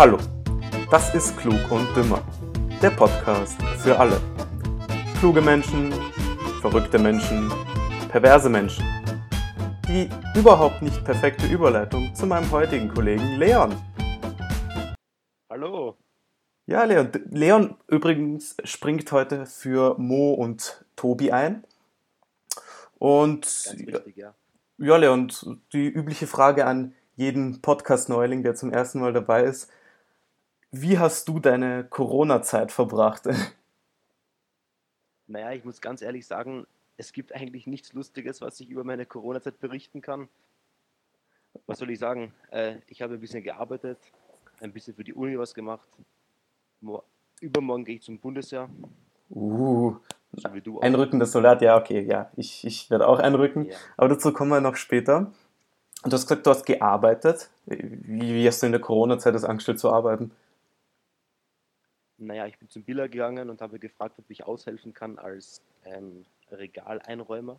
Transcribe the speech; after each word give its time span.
Hallo, 0.00 0.16
das 0.90 1.14
ist 1.14 1.36
Klug 1.36 1.70
und 1.70 1.86
Dümmer, 1.94 2.22
der 2.80 2.88
Podcast 2.88 3.60
für 3.80 4.00
alle. 4.00 4.18
Kluge 5.18 5.42
Menschen, 5.42 5.92
verrückte 6.62 6.98
Menschen, 6.98 7.52
perverse 8.08 8.48
Menschen. 8.48 8.82
Die 9.86 10.08
überhaupt 10.34 10.80
nicht 10.80 11.04
perfekte 11.04 11.46
Überleitung 11.48 12.14
zu 12.14 12.24
meinem 12.24 12.50
heutigen 12.50 12.88
Kollegen 12.88 13.36
Leon. 13.36 13.76
Hallo. 15.50 15.98
Ja, 16.64 16.84
Leon. 16.84 17.10
Leon 17.28 17.76
übrigens 17.86 18.56
springt 18.64 19.12
heute 19.12 19.44
für 19.44 19.98
Mo 19.98 20.32
und 20.32 20.82
Tobi 20.96 21.30
ein. 21.30 21.62
Und 22.98 23.42
Ganz 23.42 23.74
wichtig, 23.76 24.16
ja. 24.16 24.32
ja, 24.78 24.96
Leon, 24.96 25.30
die 25.74 25.88
übliche 25.88 26.26
Frage 26.26 26.64
an 26.64 26.94
jeden 27.16 27.60
Podcast-Neuling, 27.60 28.42
der 28.42 28.54
zum 28.54 28.72
ersten 28.72 29.00
Mal 29.00 29.12
dabei 29.12 29.42
ist. 29.42 29.70
Wie 30.72 30.98
hast 30.98 31.28
du 31.28 31.40
deine 31.40 31.84
Corona-Zeit 31.84 32.72
verbracht? 32.72 33.24
Naja, 35.26 35.52
ich 35.52 35.64
muss 35.64 35.80
ganz 35.80 36.02
ehrlich 36.02 36.26
sagen, 36.26 36.66
es 36.96 37.12
gibt 37.12 37.32
eigentlich 37.32 37.68
nichts 37.68 37.92
Lustiges, 37.92 38.40
was 38.40 38.58
ich 38.58 38.68
über 38.68 38.82
meine 38.82 39.06
Corona-Zeit 39.06 39.60
berichten 39.60 40.00
kann. 40.00 40.28
Was 41.66 41.78
soll 41.78 41.90
ich 41.90 42.00
sagen? 42.00 42.34
Äh, 42.50 42.78
ich 42.88 43.00
habe 43.00 43.14
ein 43.14 43.20
bisschen 43.20 43.44
gearbeitet, 43.44 43.98
ein 44.58 44.72
bisschen 44.72 44.96
für 44.96 45.04
die 45.04 45.14
Uni 45.14 45.38
was 45.38 45.54
gemacht. 45.54 45.88
Mo 46.80 47.04
Übermorgen 47.40 47.84
gehe 47.84 47.94
ich 47.94 48.02
zum 48.02 48.18
Bundesheer, 48.18 48.68
Uh, 49.30 49.96
so 50.32 50.52
wie 50.52 50.60
du 50.60 50.78
auch. 50.78 50.82
einrückendes 50.82 51.30
Soldat, 51.30 51.62
ja, 51.62 51.78
okay, 51.78 52.00
ja. 52.00 52.30
Ich, 52.36 52.64
ich 52.66 52.90
werde 52.90 53.06
auch 53.06 53.20
einrücken. 53.20 53.66
Ja. 53.66 53.76
Aber 53.96 54.08
dazu 54.08 54.32
kommen 54.32 54.50
wir 54.50 54.60
noch 54.60 54.74
später. 54.76 55.32
Und 56.02 56.12
du 56.12 56.14
hast 56.14 56.26
gesagt, 56.26 56.46
du 56.46 56.50
hast 56.50 56.66
gearbeitet. 56.66 57.50
Wie, 57.66 58.34
wie 58.34 58.46
hast 58.48 58.62
du 58.62 58.66
in 58.66 58.72
der 58.72 58.80
Corona-Zeit 58.80 59.34
das 59.34 59.44
angestellt 59.44 59.78
zu 59.78 59.92
arbeiten? 59.92 60.32
Naja, 62.20 62.46
ich 62.46 62.58
bin 62.58 62.68
zum 62.68 62.82
Biller 62.84 63.08
gegangen 63.08 63.48
und 63.50 63.60
habe 63.62 63.78
gefragt, 63.78 64.14
ob 64.18 64.24
ich 64.30 64.44
aushelfen 64.44 64.92
kann 64.92 65.18
als 65.18 65.62
ähm, 65.84 66.24
Regaleinräumer. 66.52 67.58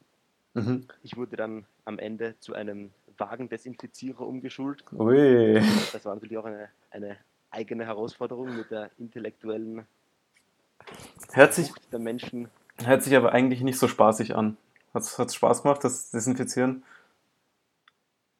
Mhm. 0.54 0.88
Ich 1.02 1.18
wurde 1.18 1.36
dann 1.36 1.66
am 1.86 1.98
Ende 1.98 2.36
zu 2.40 2.54
einem 2.54 2.92
Wagendesinfizierer 3.18 4.22
umgeschult. 4.22 4.84
Ui. 4.94 5.56
Das 5.92 6.06
war 6.06 6.14
natürlich 6.14 6.38
auch 6.38 6.46
eine, 6.46 6.70
eine 6.92 7.18
eigene 7.50 7.86
Herausforderung 7.86 8.56
mit 8.56 8.70
der 8.70 8.92
intellektuellen 9.00 9.86
Hört 11.34 11.54
sich, 11.54 11.72
der 11.92 12.00
Menschen. 12.00 12.50
hört 12.84 13.04
sich 13.04 13.16
aber 13.16 13.32
eigentlich 13.32 13.62
nicht 13.62 13.80
so 13.80 13.88
spaßig 13.88 14.36
an. 14.36 14.58
Hat 14.94 15.04
es 15.04 15.36
Spaß 15.36 15.64
gemacht, 15.64 15.84
das 15.84 16.12
Desinfizieren? 16.12 16.84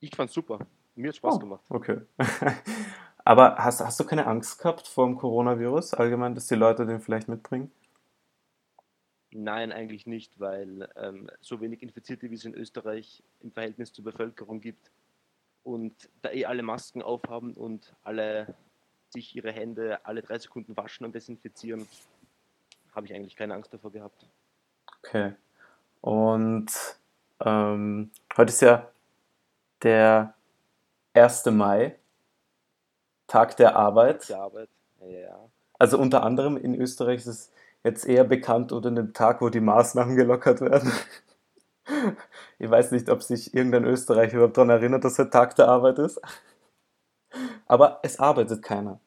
Ich 0.02 0.16
fand's 0.16 0.34
super. 0.34 0.60
Mir 0.96 1.10
hat 1.10 1.16
Spaß 1.16 1.36
Oh. 1.36 1.40
gemacht. 1.40 1.62
Okay. 1.70 2.02
Aber 3.32 3.56
hast, 3.56 3.80
hast 3.80 3.98
du 3.98 4.04
keine 4.04 4.28
Angst 4.28 4.60
gehabt 4.60 4.90
vor 4.90 5.06
dem 5.06 5.16
Coronavirus 5.16 5.94
allgemein, 5.94 6.36
dass 6.36 6.48
die 6.48 6.56
Leute 6.56 6.86
den 6.86 7.00
vielleicht 7.00 7.30
mitbringen? 7.30 7.72
Nein, 9.32 9.72
eigentlich 9.72 10.06
nicht, 10.06 10.38
weil 10.38 10.90
ähm, 10.98 11.30
so 11.40 11.62
wenig 11.62 11.82
Infizierte, 11.82 12.30
wie 12.30 12.36
es 12.36 12.44
in 12.44 12.54
Österreich 12.54 13.24
im 13.40 13.54
Verhältnis 13.54 13.94
zur 13.94 14.04
Bevölkerung 14.04 14.60
gibt 14.60 14.92
und 15.64 16.10
da 16.22 16.30
eh 16.32 16.44
alle 16.44 16.62
Masken 16.62 17.02
aufhaben 17.02 17.54
und 17.54 17.96
alle 18.04 18.54
sich 19.08 19.34
ihre 19.34 19.54
Hände 19.54 20.06
alle 20.06 20.22
drei 20.24 20.38
Sekunden 20.38 20.76
waschen 20.76 21.06
und 21.06 21.16
desinfizieren, 21.16 21.88
habe 22.94 23.06
ich 23.06 23.14
eigentlich 23.14 23.38
keine 23.38 23.54
Angst 23.54 23.74
davor 23.74 23.94
gehabt. 23.94 24.26
Okay. 25.06 25.36
Und 26.02 26.70
ähm, 27.40 28.12
heute 28.36 28.50
ist 28.50 28.62
ja 28.62 28.92
der 29.84 30.34
1. 31.14 31.46
Mai, 31.46 31.96
Tag 33.32 33.56
der 33.56 33.76
Arbeit. 33.78 34.28
Die 34.28 34.34
Arbeit, 34.34 34.68
ja. 35.06 35.38
Also 35.80 35.98
unter 35.98 36.24
anderem 36.24 36.58
in 36.58 36.76
Österreich 36.76 37.22
ist 37.22 37.28
es 37.28 37.52
jetzt 37.84 38.06
eher 38.06 38.26
bekannt 38.26 38.72
unter 38.74 38.92
dem 38.92 39.14
Tag, 39.14 39.42
wo 39.42 39.48
die 39.50 39.62
Maßnahmen 39.62 40.16
gelockert 40.18 40.60
werden. 40.62 40.92
Ich 42.60 42.70
weiß 42.70 42.92
nicht, 42.92 43.10
ob 43.10 43.24
sich 43.24 43.54
irgendein 43.54 43.86
Österreicher 43.86 44.36
überhaupt 44.36 44.58
daran 44.58 44.70
erinnert, 44.70 45.04
dass 45.04 45.16
der 45.16 45.30
Tag 45.30 45.56
der 45.56 45.68
Arbeit 45.68 45.98
ist. 46.00 46.22
Aber 47.68 48.00
es 48.04 48.20
arbeitet 48.20 48.62
keiner. 48.62 49.00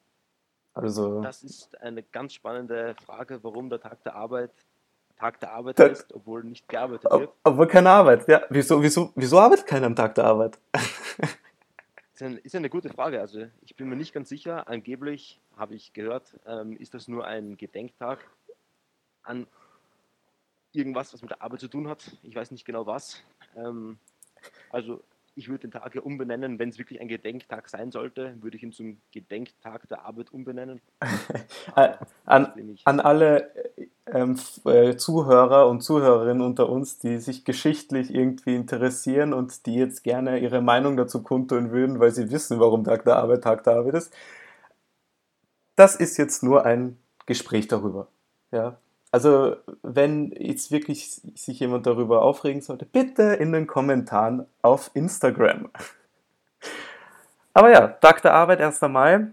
Also, 0.73 1.21
Das 1.21 1.43
ist 1.43 1.79
eine 1.81 2.03
ganz 2.03 2.33
spannende 2.33 2.95
Frage, 3.05 3.39
warum 3.43 3.69
der 3.69 3.79
Tag 3.79 4.03
der 4.03 4.15
Arbeit 4.15 4.51
Tag 5.17 5.39
der 5.39 5.53
Arbeit 5.53 5.77
Tag- 5.77 5.91
heißt, 5.91 6.13
obwohl 6.13 6.43
nicht 6.43 6.67
gearbeitet 6.67 7.09
ob- 7.09 7.21
wird. 7.21 7.29
obwohl 7.45 7.67
keine 7.67 7.89
Arbeit. 7.91 8.27
Ja, 8.27 8.41
wieso, 8.49 8.81
wieso, 8.81 9.11
wieso 9.15 9.39
arbeitet 9.39 9.65
keiner 9.67 9.85
am 9.85 9.95
Tag 9.95 10.15
der 10.15 10.25
Arbeit? 10.25 10.57
Ist 12.15 12.23
eine, 12.23 12.37
ist 12.37 12.55
eine 12.55 12.69
gute 12.69 12.87
Frage. 12.87 13.19
Also 13.19 13.45
ich 13.61 13.75
bin 13.75 13.89
mir 13.89 13.97
nicht 13.97 14.13
ganz 14.13 14.29
sicher. 14.29 14.69
Angeblich 14.69 15.41
habe 15.57 15.75
ich 15.75 15.91
gehört, 15.91 16.39
ähm, 16.47 16.77
ist 16.77 16.93
das 16.93 17.09
nur 17.09 17.27
ein 17.27 17.57
Gedenktag 17.57 18.25
an 19.23 19.47
irgendwas, 20.71 21.13
was 21.13 21.21
mit 21.21 21.31
der 21.31 21.41
Arbeit 21.41 21.59
zu 21.59 21.67
tun 21.67 21.89
hat. 21.89 22.17
Ich 22.23 22.33
weiß 22.33 22.51
nicht 22.51 22.63
genau 22.63 22.85
was. 22.85 23.21
Ähm, 23.57 23.99
also 24.69 25.03
ich 25.35 25.49
würde 25.49 25.67
den 25.67 25.71
Tag 25.71 25.93
ja 25.93 26.01
umbenennen, 26.03 26.57
wenn 26.57 26.69
es 26.69 26.77
wirklich 26.77 27.01
ein 27.01 27.09
Gedenktag 27.09 27.67
sein 27.67 27.91
sollte, 27.91 28.41
würde 28.41 28.55
ich 28.55 28.63
ihn 28.63 28.71
zum 28.71 28.97
Gedenktag 29.11 29.89
der 29.89 30.05
Arbeit 30.05 30.31
umbenennen. 30.31 30.81
Äh, 31.75 31.97
An, 32.25 32.77
an 32.85 32.99
alle 33.01 33.51
ähm, 34.07 34.39
äh, 34.65 34.95
Zuhörer 34.97 35.67
und 35.67 35.81
Zuhörerinnen 35.81 36.43
unter 36.43 36.69
uns, 36.69 36.99
die 36.99 37.17
sich 37.17 37.43
geschichtlich 37.43 38.13
irgendwie 38.13 38.55
interessieren 38.55 39.33
und 39.33 39.65
die 39.65 39.75
jetzt 39.75 40.03
gerne 40.03 40.39
ihre 40.39 40.61
Meinung 40.61 40.95
dazu 40.95 41.23
kundtun 41.23 41.71
würden, 41.71 41.99
weil 41.99 42.11
sie 42.11 42.29
wissen, 42.31 42.59
warum 42.59 42.83
Tag 42.83 43.05
der 43.05 43.17
Arbeit 43.17 43.43
Tag 43.43 43.63
der 43.63 43.77
Arbeit 43.77 43.95
ist. 43.95 44.13
Das 45.75 45.95
ist 45.95 46.17
jetzt 46.17 46.43
nur 46.43 46.65
ein 46.65 46.97
Gespräch 47.25 47.67
darüber. 47.67 48.07
Ja. 48.51 48.77
Also, 49.11 49.55
wenn 49.81 50.31
jetzt 50.31 50.71
wirklich 50.71 51.21
sich 51.35 51.59
jemand 51.59 51.85
darüber 51.85 52.21
aufregen 52.21 52.61
sollte, 52.61 52.85
bitte 52.85 53.23
in 53.23 53.53
den 53.53 53.65
Kommentaren 53.65 54.45
auf 54.61 54.91
Instagram. 54.93 55.69
Aber 57.53 57.71
ja, 57.71 57.87
Tag 57.87 58.21
der 58.21 58.33
Arbeit, 58.33 58.59
1. 58.59 58.81
Mai. 58.81 59.27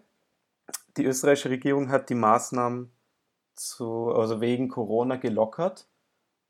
Die 0.97 1.05
österreichische 1.05 1.51
Regierung 1.51 1.91
hat 1.91 2.11
die 2.11 2.15
Maßnahmen 2.15 2.92
zu, 3.69 4.13
also 4.13 4.41
wegen 4.41 4.69
Corona 4.69 5.17
gelockert. 5.17 5.87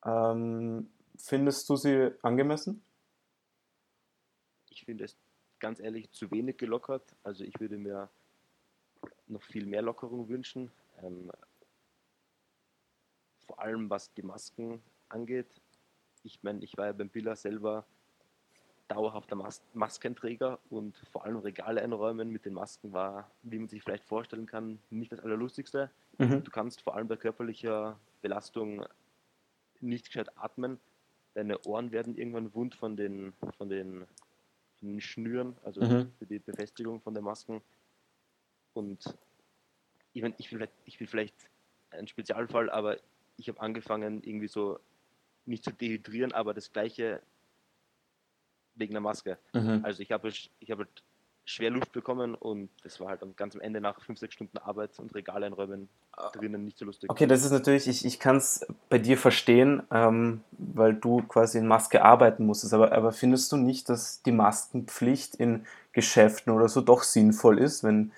Ähm, 0.04 0.90
findest 1.16 1.68
du 1.68 1.76
sie 1.76 2.12
angemessen? 2.22 2.82
Ich 4.70 4.84
finde 4.84 5.04
es 5.04 5.16
ganz 5.60 5.80
ehrlich 5.80 6.10
zu 6.10 6.30
wenig 6.30 6.56
gelockert. 6.56 7.14
Also 7.22 7.44
ich 7.44 7.58
würde 7.60 7.78
mir 7.78 8.08
noch 9.28 9.42
viel 9.42 9.66
mehr 9.66 9.82
Lockerung 9.82 10.28
wünschen. 10.28 10.70
Ähm, 11.02 11.30
vor 13.46 13.60
allem 13.60 13.90
was 13.90 14.12
die 14.14 14.22
Masken 14.22 14.82
angeht. 15.08 15.60
Ich 16.24 16.42
meine, 16.42 16.62
ich 16.64 16.76
war 16.76 16.86
ja 16.86 16.92
beim 16.92 17.08
Billa 17.08 17.36
selber 17.36 17.84
dauerhafter 18.88 19.36
Mas 19.36 19.62
Maskenträger 19.74 20.58
und 20.70 20.96
vor 21.12 21.24
allem 21.24 21.38
Regale 21.38 21.82
einräumen 21.82 22.30
mit 22.30 22.44
den 22.44 22.54
Masken 22.54 22.92
war, 22.92 23.30
wie 23.42 23.58
man 23.58 23.68
sich 23.68 23.82
vielleicht 23.82 24.04
vorstellen 24.04 24.46
kann, 24.46 24.78
nicht 24.90 25.12
das 25.12 25.20
Allerlustigste. 25.20 25.90
Mhm. 26.18 26.44
Du 26.44 26.50
kannst 26.50 26.80
vor 26.82 26.94
allem 26.96 27.08
bei 27.08 27.16
körperlicher 27.16 27.98
Belastung 28.20 28.84
nicht 29.80 30.06
gescheit 30.06 30.36
atmen. 30.36 30.78
Deine 31.34 31.60
Ohren 31.64 31.90
werden 31.92 32.16
irgendwann 32.16 32.52
wund 32.54 32.74
von 32.74 32.96
den, 32.96 33.32
von 33.56 33.68
den, 33.68 34.06
von 34.78 34.88
den 34.88 35.00
Schnüren, 35.00 35.56
also 35.64 35.80
Mhm. 35.82 36.12
für 36.18 36.26
die 36.26 36.38
Befestigung 36.38 37.00
von 37.00 37.14
den 37.14 37.24
Masken. 37.24 37.62
Und 38.74 39.16
ich, 40.12 40.22
mein, 40.22 40.34
ich, 40.38 40.50
will, 40.52 40.58
vielleicht- 40.58 40.78
ich 40.84 41.00
will 41.00 41.06
vielleicht 41.06 41.50
ein 41.90 42.06
Spezialfall, 42.06 42.70
aber 42.70 42.98
ich 43.36 43.48
habe 43.48 43.60
angefangen, 43.60 44.22
irgendwie 44.22 44.48
so 44.48 44.78
nicht 45.46 45.64
zu 45.64 45.72
dehydrieren, 45.72 46.32
aber 46.32 46.54
das 46.54 46.72
gleiche 46.72 47.20
wegen 48.74 48.92
der 48.92 49.00
Maske. 49.00 49.38
Mhm. 49.52 49.80
Also 49.84 50.02
ich 50.02 50.12
habe 50.12 50.28
ich 50.28 50.70
habe 50.70 50.84
halt 50.84 51.02
schwer 51.44 51.70
Luft 51.70 51.92
bekommen 51.92 52.34
und 52.34 52.70
das 52.82 53.00
war 53.00 53.08
halt 53.08 53.22
dann 53.22 53.34
ganz 53.36 53.54
am 53.54 53.60
Ende 53.60 53.80
nach 53.80 54.00
fünf, 54.00 54.18
sechs 54.18 54.34
Stunden 54.34 54.58
Arbeit 54.58 54.98
und 54.98 55.14
Regal 55.14 55.42
einräumen 55.42 55.88
drinnen 56.32 56.64
nicht 56.64 56.78
so 56.78 56.84
lustig. 56.84 57.10
Okay, 57.10 57.26
das 57.26 57.44
ist 57.44 57.50
natürlich, 57.50 57.88
ich, 57.88 58.04
ich 58.04 58.20
kann 58.20 58.36
es 58.36 58.66
bei 58.88 58.98
dir 58.98 59.16
verstehen, 59.16 59.82
ähm, 59.90 60.42
weil 60.52 60.94
du 60.94 61.22
quasi 61.22 61.58
in 61.58 61.66
Maske 61.66 62.04
arbeiten 62.04 62.46
musstest. 62.46 62.74
Aber, 62.74 62.92
aber 62.92 63.12
findest 63.12 63.50
du 63.52 63.56
nicht, 63.56 63.88
dass 63.88 64.22
die 64.22 64.32
Maskenpflicht 64.32 65.36
in 65.36 65.66
Geschäften 65.92 66.52
oder 66.52 66.68
so 66.68 66.80
doch 66.80 67.02
sinnvoll 67.02 67.58
ist, 67.58 67.82
wenn 67.82 68.12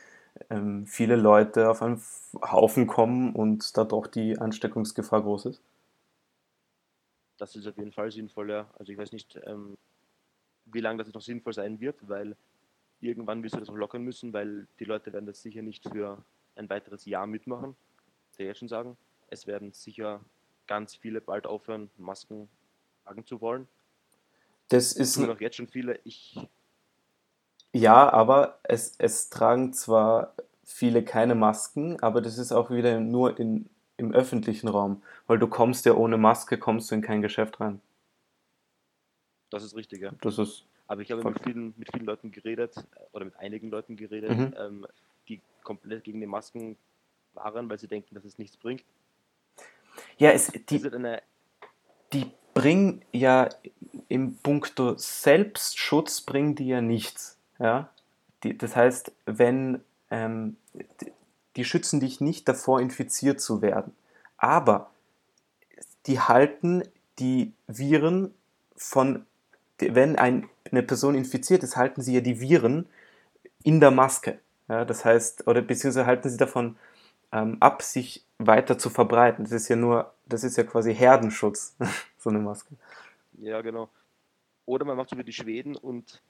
ähm, 0.51 0.87
viele 0.87 1.17
Leute 1.17 1.71
auf 1.71 1.83
einen 1.83 2.03
Haufen 2.43 2.87
kommen 2.87 3.35
und 3.35 3.77
da 3.77 3.85
doch 3.85 4.07
die 4.07 4.39
Ansteckungsgefahr 4.39 5.23
groß 5.23 5.47
ist? 5.47 5.63
Das 7.39 7.55
ist 7.57 7.67
auf 7.67 7.77
jeden 7.77 7.93
Fall 7.93 8.11
sinnvoll, 8.11 8.51
ja. 8.51 8.67
Also 8.79 8.93
ich 8.93 8.99
weiß 8.99 9.13
nicht, 9.13 9.39
ähm, 9.45 9.77
wie 10.67 10.81
lange 10.81 11.03
das 11.03 11.13
noch 11.13 11.23
sinnvoll 11.23 11.53
sein 11.53 11.81
wird, 11.81 11.97
weil 12.09 12.37
irgendwann 13.05 13.43
wirst 13.43 13.55
du 13.55 13.61
das 13.61 13.69
auch 13.69 13.77
lockern 13.77 14.03
müssen, 14.03 14.33
weil 14.33 14.67
die 14.79 14.85
Leute 14.85 15.13
werden 15.13 15.27
das 15.27 15.43
sicher 15.43 15.63
nicht 15.63 15.89
für 15.89 16.25
ein 16.57 16.69
weiteres 16.69 17.05
Jahr 17.05 17.27
mitmachen. 17.27 17.77
Ich 18.31 18.39
kann 18.39 18.47
jetzt 18.47 18.59
schon 18.59 18.69
sagen, 18.69 18.97
es 19.29 19.47
werden 19.47 19.73
sicher 19.73 20.21
ganz 20.67 20.95
viele 20.95 21.21
bald 21.21 21.47
aufhören, 21.47 21.91
Masken 21.97 22.49
tragen 23.05 23.27
zu 23.27 23.41
wollen. 23.41 23.69
Das 24.69 24.93
ist, 24.93 25.15
tun 25.15 25.31
auch 25.31 25.41
jetzt 25.41 25.57
schon 25.57 25.69
viele. 25.69 26.01
Ich, 26.05 26.39
ja, 27.73 28.11
aber 28.13 28.59
es, 28.63 28.95
es 28.99 29.29
tragen 29.29 29.73
zwar 29.73 30.35
viele 30.65 31.05
keine 31.05 31.35
Masken, 31.35 32.01
aber 32.01 32.23
das 32.23 32.39
ist 32.39 32.53
auch 32.53 32.71
wieder 32.71 32.99
nur 33.01 33.39
in, 33.39 33.69
im 33.97 34.13
öffentlichen 34.13 34.69
Raum, 34.69 35.03
weil 35.27 35.39
du 35.39 35.47
kommst 35.47 35.85
ja 35.85 35.95
ohne 35.95 36.17
Maske, 36.17 36.59
kommst 36.59 36.91
du 36.91 36.95
in 36.95 37.03
kein 37.03 37.21
Geschäft 37.21 37.61
rein. 37.61 37.81
Das 39.51 39.63
ist 39.63 39.77
richtig, 39.77 40.01
ja. 40.01 40.13
Das 40.21 40.39
ist 40.39 40.67
Aber 40.87 41.01
ich 41.03 41.11
habe 41.11 41.23
Voll. 41.23 41.33
mit 41.33 41.43
vielen, 41.43 41.75
mit 41.77 41.91
vielen 41.93 42.05
Leuten 42.07 42.31
geredet, 42.31 42.77
äh, 42.77 43.01
oder 43.13 43.25
mit 43.25 43.37
einigen 43.37 43.71
Leuten 43.71 43.97
geredet, 43.97 44.31
Mhm. 44.37 44.55
ähm, 44.59 44.87
die 45.29 45.41
komplett 45.63 46.05
gegen 46.05 46.21
die 46.21 46.27
Masken 46.27 46.77
waren, 47.33 47.69
weil 47.69 47.79
sie 47.79 47.89
denken, 47.89 48.15
dass 48.15 48.25
es 48.25 48.39
nichts 48.39 48.57
bringt. 48.57 48.85
ja, 50.19 50.31
es, 50.31 50.49
Die 50.49 50.81
die, 52.13 52.31
bringen 52.55 53.03
ja 53.13 53.49
im 54.09 54.37
Punkto 54.37 54.95
Selbstschutz 54.97 56.21
bringen 56.21 56.55
die 56.55 56.69
ja 56.69 56.81
nichts. 56.81 57.39
Ja? 57.59 57.91
Die, 58.45 58.57
das 58.57 58.77
heißt, 58.77 59.11
wenn 59.27 59.81
ähm, 60.11 60.57
die, 61.01 61.13
die 61.57 61.65
schützen 61.65 61.99
dich 62.01 62.21
nicht 62.21 62.47
davor, 62.49 62.81
infiziert 62.81 63.41
zu 63.41 63.61
werden. 63.63 63.95
Aber 64.37 64.91
die 66.07 66.21
halten 66.21 66.83
die 67.19 67.53
Viren 67.67 68.35
von, 68.77 69.25
wenn 69.79 70.17
ein, 70.17 70.49
eine 70.71 70.83
Person 70.83 71.15
infiziert 71.15 71.63
ist, 71.63 71.77
halten 71.77 72.03
sie 72.03 72.15
ja 72.15 72.21
die 72.21 72.41
Viren 72.41 72.89
in 73.65 73.81
der 73.81 73.91
Maske. 73.91 74.41
Ja, 74.69 74.85
das 74.85 75.05
heißt, 75.05 75.47
oder 75.49 75.63
beziehungsweise 75.63 76.07
halten 76.07 76.29
sie 76.31 76.37
davon 76.39 76.77
ähm, 77.33 77.59
ab, 77.61 77.83
sich 77.83 78.25
weiter 78.39 78.79
zu 78.79 78.91
verbreiten. 78.91 79.45
Das 79.45 79.53
ist 79.53 79.69
ja 79.69 79.77
nur, 79.77 80.15
das 80.27 80.45
ist 80.45 80.57
ja 80.57 80.65
quasi 80.65 80.95
Herdenschutz, 80.95 81.77
so 82.19 82.31
eine 82.31 82.39
Maske. 82.41 82.75
ja 83.33 83.61
genau. 83.63 83.91
Oder 84.67 84.85
man 84.85 84.97
macht 84.97 85.11
so 85.11 85.19
wie 85.19 85.25
die 85.25 85.33
Schweden 85.33 85.77
und 85.77 86.23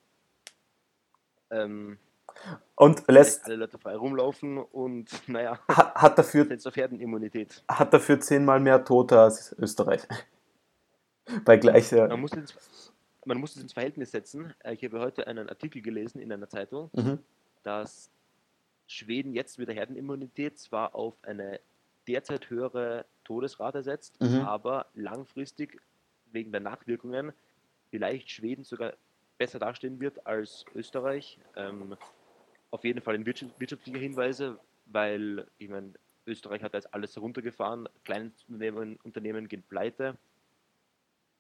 ähm, 1.51 1.99
Und 2.77 3.05
lässt 3.09 3.45
alle 3.45 3.57
Leute 3.57 3.79
frei 3.79 3.97
rumlaufen 3.97 4.59
und 4.59 5.09
naja, 5.29 5.61
ha- 5.69 5.95
hat, 5.95 6.19
dafür, 6.19 6.45
setzt 6.49 6.67
auf 6.67 6.77
Herdenimmunität. 6.77 7.65
hat 7.69 7.93
dafür 7.95 8.21
zehnmal 8.21 8.61
mehr 8.61 8.85
Tote 8.85 9.21
als 9.21 9.53
Österreich. 9.59 10.03
Bei 11.45 11.57
gleicher. 11.57 12.09
Man 12.09 12.21
muss 12.21 12.33
ins, 12.33 12.93
man 13.25 13.39
muss 13.39 13.57
es 13.57 13.63
ins 13.63 13.73
Verhältnis 13.73 14.11
setzen. 14.11 14.55
Äh, 14.63 14.75
Ich 14.75 14.85
habe 14.85 15.01
heute 15.01 15.27
einen 15.27 15.49
Artikel 15.49 15.83
gelesen 15.83 16.21
in 16.21 16.33
einer 16.33 16.49
Zeitung, 16.49 16.91
Mhm. 16.95 17.19
dass 17.63 18.11
Schweden 18.87 19.33
jetzt 19.33 19.59
mit 19.59 19.69
der 19.69 19.75
Herdenimmunität 19.75 20.59
zwar 20.59 20.95
auf 20.95 21.15
eine 21.23 21.61
derzeit 22.07 22.51
höhere 22.51 23.07
Todesrate 23.25 23.83
setzt, 23.83 24.21
Mhm. 24.21 24.41
aber 24.41 24.87
langfristig 24.95 25.81
wegen 26.33 26.53
der 26.53 26.61
Nachwirkungen 26.61 27.33
vielleicht 27.91 28.31
Schweden 28.31 28.65
sogar 28.65 28.95
besser 29.39 29.59
dastehen 29.59 30.01
wird 30.01 30.27
als 30.27 30.65
Österreich. 30.75 31.39
Ähm, 31.57 31.97
auf 32.71 32.85
jeden 32.85 33.01
Fall 33.01 33.15
in 33.15 33.25
wirtschaft, 33.25 33.59
wirtschaftlicher 33.59 33.99
Hinweise, 33.99 34.59
weil 34.87 35.47
ich 35.59 35.69
meine, 35.69 35.95
Österreich 36.27 36.63
hat 36.63 36.75
jetzt 36.75 36.93
alles 36.93 37.15
heruntergefahren, 37.17 37.89
Kleinunternehmen 38.05 38.97
Unternehmen 39.03 39.49
gehen 39.49 39.63
pleite. 39.63 40.17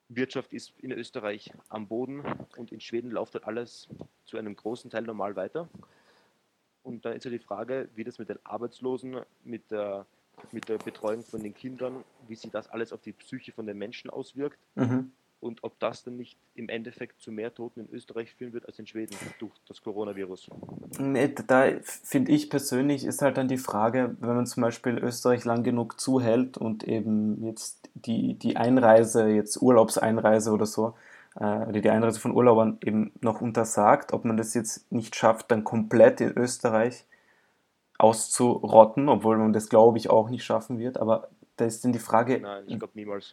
Wirtschaft 0.08 0.52
ist 0.52 0.72
in 0.80 0.92
Österreich 0.92 1.50
am 1.68 1.86
Boden 1.88 2.22
und 2.56 2.72
in 2.72 2.80
Schweden 2.80 3.10
läuft 3.10 3.34
dort 3.34 3.46
alles 3.46 3.88
zu 4.26 4.36
einem 4.36 4.54
großen 4.54 4.90
Teil 4.90 5.02
normal 5.02 5.34
weiter. 5.36 5.68
Und 6.82 7.04
dann 7.04 7.14
ist 7.14 7.24
ja 7.24 7.30
die 7.30 7.38
Frage, 7.38 7.88
wie 7.94 8.04
das 8.04 8.18
mit 8.18 8.28
den 8.28 8.38
Arbeitslosen, 8.44 9.16
mit 9.44 9.70
der, 9.70 10.04
mit 10.52 10.68
der 10.68 10.76
Betreuung 10.76 11.22
von 11.22 11.42
den 11.42 11.54
Kindern, 11.54 12.04
wie 12.28 12.34
sich 12.34 12.50
das 12.50 12.68
alles 12.68 12.92
auf 12.92 13.00
die 13.00 13.12
Psyche 13.12 13.52
von 13.52 13.66
den 13.66 13.78
Menschen 13.78 14.10
auswirkt 14.10 14.58
Mhm. 14.74 15.12
und 15.40 15.64
ob 15.64 15.78
das 15.78 16.04
dann 16.04 16.16
nicht 16.18 16.36
im 16.54 16.68
Endeffekt 16.68 17.20
zu 17.20 17.32
mehr 17.32 17.54
Toten 17.54 17.80
in 17.80 17.88
Österreich 17.90 18.34
führen 18.34 18.52
wird 18.52 18.66
als 18.66 18.78
in 18.78 18.86
Schweden 18.86 19.16
durch 19.38 19.52
das 19.66 19.82
Coronavirus. 19.82 20.50
Da 21.46 21.70
finde 21.82 22.32
ich 22.32 22.50
persönlich 22.50 23.04
ist 23.04 23.22
halt 23.22 23.38
dann 23.38 23.48
die 23.48 23.56
Frage, 23.58 24.16
wenn 24.20 24.36
man 24.36 24.46
zum 24.46 24.62
Beispiel 24.62 24.98
Österreich 24.98 25.44
lang 25.46 25.62
genug 25.62 25.98
zuhält 25.98 26.58
und 26.58 26.84
eben 26.84 27.42
jetzt 27.44 27.88
die, 28.06 28.34
die 28.34 28.56
Einreise, 28.56 29.28
jetzt 29.28 29.60
Urlaubseinreise 29.60 30.52
oder 30.52 30.66
so, 30.66 30.94
äh, 31.36 31.44
oder 31.44 31.80
die 31.80 31.90
Einreise 31.90 32.20
von 32.20 32.32
Urlaubern 32.32 32.78
eben 32.84 33.12
noch 33.20 33.40
untersagt, 33.40 34.12
ob 34.12 34.24
man 34.24 34.36
das 34.36 34.54
jetzt 34.54 34.90
nicht 34.92 35.16
schafft, 35.16 35.50
dann 35.50 35.64
komplett 35.64 36.20
in 36.20 36.36
Österreich 36.36 37.06
auszurotten, 37.98 39.08
obwohl 39.08 39.38
man 39.38 39.52
das 39.52 39.68
glaube 39.68 39.98
ich 39.98 40.10
auch 40.10 40.28
nicht 40.28 40.44
schaffen 40.44 40.78
wird. 40.78 40.98
Aber 40.98 41.28
da 41.56 41.64
ist 41.64 41.84
dann 41.84 41.92
die 41.92 42.00
Frage, 42.00 42.40
Nein, 42.40 42.64
ich 42.66 42.78
glaube 42.78 42.94
niemals. 42.96 43.32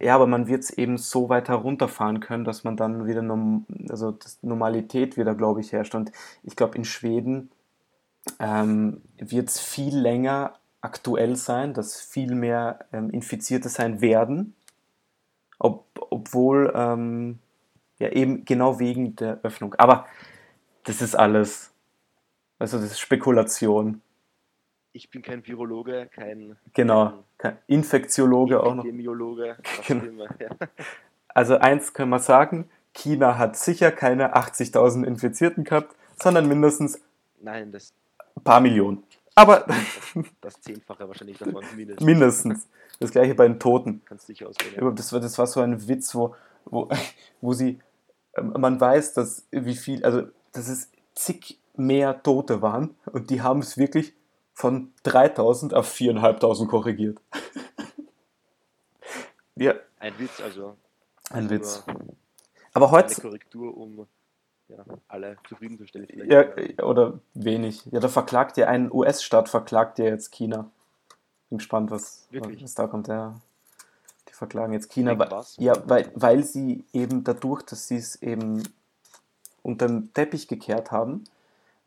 ja, 0.00 0.14
aber 0.14 0.26
man 0.26 0.46
wird 0.46 0.62
es 0.62 0.70
eben 0.70 0.98
so 0.98 1.28
weit 1.28 1.48
herunterfahren 1.48 2.20
können, 2.20 2.44
dass 2.44 2.64
man 2.64 2.76
dann 2.76 3.06
wieder 3.06 3.22
norm 3.22 3.66
also 3.88 4.16
Normalität 4.42 5.16
wieder, 5.16 5.34
glaube 5.34 5.60
ich, 5.60 5.72
herrscht. 5.72 5.94
Und 5.94 6.12
ich 6.42 6.56
glaube, 6.56 6.76
in 6.76 6.84
Schweden 6.84 7.50
ähm, 8.38 9.00
wird 9.16 9.48
es 9.48 9.60
viel 9.60 9.96
länger 9.96 10.54
aktuell 10.82 11.36
sein, 11.36 11.72
dass 11.72 12.00
viel 12.00 12.34
mehr 12.34 12.84
ähm, 12.92 13.08
Infizierte 13.10 13.68
sein 13.68 14.00
werden, 14.00 14.54
ob, 15.58 15.86
obwohl 16.10 16.72
ähm, 16.74 17.38
ja 17.98 18.08
eben 18.10 18.44
genau 18.44 18.78
wegen 18.78 19.16
der 19.16 19.40
Öffnung. 19.42 19.74
Aber 19.78 20.06
das 20.84 21.00
ist 21.00 21.14
alles, 21.14 21.72
also 22.58 22.78
das 22.78 22.92
ist 22.92 23.00
Spekulation. 23.00 24.02
Ich 24.92 25.08
bin 25.08 25.22
kein 25.22 25.46
Virologe, 25.46 26.10
kein, 26.12 26.56
Genau, 26.74 27.24
kein 27.38 27.56
Infektiologe 27.66 28.62
auch 28.62 28.74
noch. 28.74 28.84
Epidemiologe, 28.84 29.56
Genau. 29.86 30.04
immer. 30.04 30.26
Ja. 30.38 30.50
Also 31.28 31.56
eins 31.56 31.94
können 31.94 32.10
wir 32.10 32.18
sagen, 32.18 32.68
China 32.92 33.38
hat 33.38 33.56
sicher 33.56 33.90
keine 33.90 34.36
80.000 34.36 35.04
Infizierten 35.06 35.64
gehabt, 35.64 35.94
sondern 36.20 36.46
mindestens 36.46 37.00
Nein, 37.40 37.72
das, 37.72 37.94
ein 38.36 38.42
paar 38.42 38.60
Millionen. 38.60 39.02
Aber 39.34 39.66
das 40.40 40.60
Zehnfache 40.60 41.08
wahrscheinlich 41.08 41.38
davon 41.38 41.64
mindestens. 41.74 42.06
mindestens. 42.06 42.68
Das 43.00 43.10
gleiche 43.10 43.34
bei 43.34 43.46
den 43.46 43.58
Toten. 43.58 44.02
Kannst 44.04 44.28
ausreden. 44.44 44.80
Aber 44.80 44.92
Das 44.92 45.12
war, 45.12 45.20
das 45.20 45.38
war 45.38 45.46
so 45.46 45.60
ein 45.60 45.88
Witz, 45.88 46.14
wo, 46.14 46.34
wo, 46.66 46.88
wo 47.40 47.52
sie, 47.52 47.78
ähm, 48.36 48.54
man 48.58 48.80
weiß, 48.80 49.14
dass 49.14 49.46
wie 49.50 49.76
viel, 49.76 50.04
also 50.04 50.22
dass 50.52 50.68
es 50.68 50.90
zig 51.14 51.58
mehr 51.76 52.22
Tote 52.22 52.62
waren 52.62 52.94
und 53.12 53.30
die 53.30 53.40
haben 53.40 53.60
es 53.60 53.78
wirklich 53.78 54.14
von 54.54 54.92
3000 55.04 55.74
auf 55.74 55.92
4.500 55.92 56.66
korrigiert. 56.66 57.18
ja, 59.56 59.74
Ein 59.98 60.18
Witz, 60.18 60.40
also 60.40 60.76
ein 61.30 61.48
Witz. 61.48 61.82
Aber 62.74 62.86
eine 62.86 62.92
heute, 62.92 63.20
Korrektur, 63.20 63.76
um 63.76 64.06
ja, 64.76 64.84
alle 65.08 65.36
zufriedenzustellen. 65.48 66.06
vielleicht. 66.08 66.78
Ja, 66.78 66.84
oder 66.84 67.20
wenig. 67.34 67.84
Ja, 67.86 68.00
da 68.00 68.08
verklagt 68.08 68.56
ja 68.56 68.68
ein 68.68 68.92
US-Staat, 68.92 69.48
verklagt 69.48 69.98
ja 69.98 70.06
jetzt 70.06 70.32
China. 70.32 70.70
Bin 71.48 71.58
gespannt, 71.58 71.90
was, 71.90 72.26
Wirklich? 72.30 72.62
was 72.62 72.74
da 72.74 72.86
kommt. 72.86 73.08
Ja. 73.08 73.34
Die 74.28 74.32
verklagen 74.32 74.72
jetzt 74.72 74.90
China, 74.90 75.18
weil, 75.18 75.28
ja, 75.58 75.74
weil, 75.86 76.10
weil 76.14 76.44
sie 76.44 76.84
eben 76.92 77.24
dadurch, 77.24 77.62
dass 77.62 77.88
sie 77.88 77.96
es 77.96 78.20
eben 78.22 78.62
unter 79.62 79.86
den 79.86 80.12
Teppich 80.14 80.48
gekehrt 80.48 80.90
haben, 80.90 81.24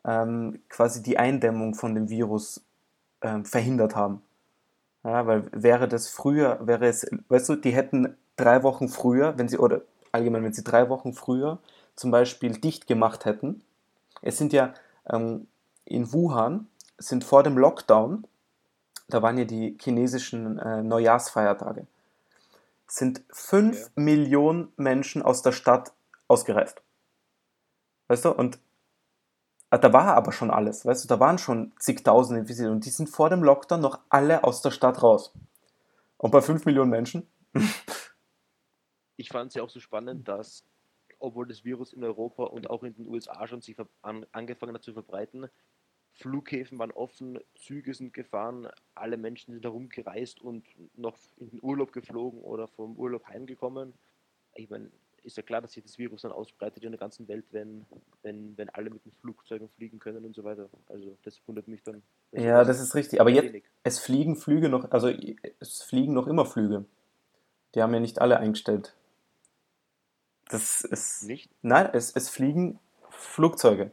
ähm, 0.04 0.60
quasi 0.68 1.02
die 1.02 1.18
Eindämmung 1.18 1.74
von 1.74 1.94
dem 1.94 2.08
Virus 2.08 2.64
ähm, 3.22 3.44
verhindert 3.44 3.96
haben. 3.96 4.22
Ja, 5.04 5.26
weil 5.26 5.44
wäre 5.52 5.88
das 5.88 6.08
früher, 6.08 6.58
wäre 6.66 6.86
es, 6.86 7.06
weißt 7.28 7.48
du, 7.48 7.56
die 7.56 7.72
hätten 7.72 8.16
drei 8.36 8.62
Wochen 8.62 8.88
früher, 8.88 9.36
wenn 9.38 9.48
sie, 9.48 9.58
oder 9.58 9.82
allgemein, 10.12 10.44
wenn 10.44 10.52
sie 10.52 10.64
drei 10.64 10.88
Wochen 10.88 11.12
früher 11.12 11.58
zum 11.96 12.10
Beispiel 12.10 12.52
dicht 12.58 12.86
gemacht 12.86 13.24
hätten. 13.24 13.62
Es 14.22 14.38
sind 14.38 14.52
ja 14.52 14.74
ähm, 15.10 15.48
in 15.84 16.12
Wuhan, 16.12 16.68
sind 16.98 17.24
vor 17.24 17.42
dem 17.42 17.58
Lockdown, 17.58 18.26
da 19.08 19.22
waren 19.22 19.38
ja 19.38 19.44
die 19.44 19.76
chinesischen 19.80 20.58
äh, 20.58 20.82
Neujahrsfeiertage, 20.82 21.86
sind 22.86 23.22
fünf 23.30 23.76
Okay. 23.76 23.90
Millionen 23.96 24.72
Menschen 24.76 25.22
aus 25.22 25.42
der 25.42 25.52
Stadt 25.52 25.92
ausgereist. 26.28 26.82
Weißt 28.08 28.24
du, 28.24 28.30
und 28.30 28.58
äh, 29.70 29.78
da 29.78 29.92
war 29.92 30.14
aber 30.14 30.32
schon 30.32 30.50
alles, 30.50 30.84
weißt 30.84 31.04
du, 31.04 31.08
da 31.08 31.20
waren 31.20 31.38
schon 31.38 31.72
zigtausend 31.78 32.38
Infizierte 32.38 32.72
und 32.72 32.84
die 32.84 32.90
sind 32.90 33.08
vor 33.08 33.30
dem 33.30 33.42
Lockdown 33.42 33.80
noch 33.80 34.00
alle 34.08 34.44
aus 34.44 34.62
der 34.62 34.70
Stadt 34.70 35.02
raus. 35.02 35.32
Und 36.18 36.30
bei 36.30 36.40
fünf 36.40 36.64
Millionen 36.64 36.90
Menschen? 36.90 37.26
Ich 39.18 39.30
fand 39.30 39.48
es 39.48 39.54
ja 39.54 39.62
auch 39.62 39.70
so 39.70 39.80
spannend, 39.80 40.28
dass, 40.28 40.62
obwohl 41.26 41.46
das 41.46 41.64
Virus 41.64 41.92
in 41.92 42.04
Europa 42.04 42.44
und 42.44 42.70
auch 42.70 42.84
in 42.84 42.94
den 42.94 43.08
USA 43.08 43.46
schon 43.46 43.60
sich 43.60 43.76
an, 44.02 44.24
angefangen 44.32 44.74
hat 44.74 44.84
zu 44.84 44.92
verbreiten, 44.92 45.48
Flughäfen 46.12 46.78
waren 46.78 46.92
offen, 46.92 47.38
Züge 47.56 47.92
sind 47.92 48.14
gefahren, 48.14 48.68
alle 48.94 49.16
Menschen 49.18 49.52
sind 49.52 49.64
herumgereist 49.64 50.40
und 50.40 50.64
noch 50.96 51.18
in 51.36 51.50
den 51.50 51.62
Urlaub 51.62 51.92
geflogen 51.92 52.40
oder 52.40 52.68
vom 52.68 52.96
Urlaub 52.96 53.26
heimgekommen. 53.26 53.92
Ich 54.54 54.70
meine, 54.70 54.90
ist 55.24 55.36
ja 55.36 55.42
klar, 55.42 55.60
dass 55.60 55.72
sich 55.72 55.82
das 55.82 55.98
Virus 55.98 56.22
dann 56.22 56.32
ausbreitet 56.32 56.84
in 56.84 56.92
der 56.92 56.98
ganzen 56.98 57.26
Welt, 57.28 57.44
wenn, 57.50 57.84
wenn, 58.22 58.56
wenn 58.56 58.70
alle 58.70 58.88
mit 58.88 59.04
den 59.04 59.12
Flugzeugen 59.20 59.68
fliegen 59.68 59.98
können 59.98 60.24
und 60.24 60.34
so 60.34 60.44
weiter. 60.44 60.70
Also 60.86 61.18
das 61.24 61.40
wundert 61.46 61.68
mich 61.68 61.82
dann. 61.82 62.02
Ja, 62.32 62.64
das 62.64 62.80
ist 62.80 62.94
richtig. 62.94 63.20
Aber 63.20 63.30
jetzt, 63.30 63.48
wenig. 63.48 63.64
es 63.82 63.98
fliegen 63.98 64.36
Flüge 64.36 64.68
noch, 64.68 64.90
also 64.92 65.08
es 65.58 65.82
fliegen 65.82 66.14
noch 66.14 66.28
immer 66.28 66.46
Flüge. 66.46 66.86
Die 67.74 67.82
haben 67.82 67.92
ja 67.92 68.00
nicht 68.00 68.20
alle 68.20 68.38
eingestellt. 68.38 68.94
Das 70.48 70.82
ist. 70.82 71.24
Nicht? 71.24 71.50
Nein, 71.62 71.90
es, 71.92 72.12
es 72.14 72.28
fliegen 72.28 72.78
Flugzeuge 73.10 73.90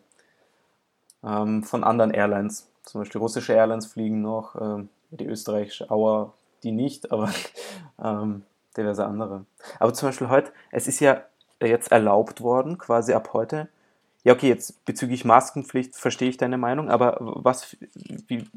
ähm, 1.23 1.63
von 1.63 1.83
anderen 1.83 2.11
Airlines. 2.11 2.69
zum 2.83 3.01
Beispiel 3.01 3.21
russische 3.21 3.53
Airlines 3.53 3.87
fliegen 3.87 4.21
noch, 4.21 4.59
ähm, 4.59 4.89
die 5.11 5.25
österreichische 5.25 5.89
Auer, 5.89 6.33
die 6.63 6.71
nicht, 6.71 7.11
aber 7.11 7.33
ähm, 8.03 8.43
diverse 8.77 9.05
andere. 9.05 9.45
Aber 9.79 9.93
zum 9.93 10.09
Beispiel 10.09 10.29
heute, 10.29 10.51
es 10.71 10.87
ist 10.87 10.99
ja 10.99 11.23
jetzt 11.61 11.91
erlaubt 11.91 12.41
worden, 12.41 12.77
quasi 12.77 13.13
ab 13.13 13.31
heute. 13.33 13.69
Ja, 14.23 14.33
okay, 14.33 14.47
jetzt 14.47 14.85
bezüglich 14.85 15.25
Maskenpflicht 15.25 15.95
verstehe 15.95 16.29
ich 16.29 16.37
deine 16.37 16.57
Meinung, 16.57 16.89
aber 16.89 17.17
was, 17.19 17.75
wie 18.27 18.47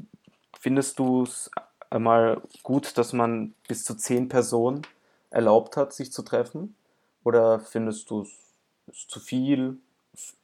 findest 0.58 0.98
du 0.98 1.24
es 1.24 1.50
einmal 1.90 2.40
gut, 2.62 2.98
dass 2.98 3.12
man 3.12 3.54
bis 3.68 3.84
zu 3.84 3.94
zehn 3.94 4.28
Personen 4.28 4.82
erlaubt 5.30 5.76
hat, 5.76 5.92
sich 5.92 6.12
zu 6.12 6.22
treffen? 6.22 6.74
Oder 7.26 7.58
findest 7.58 8.08
du 8.08 8.24
es 8.86 9.08
zu 9.08 9.18
viel 9.18 9.80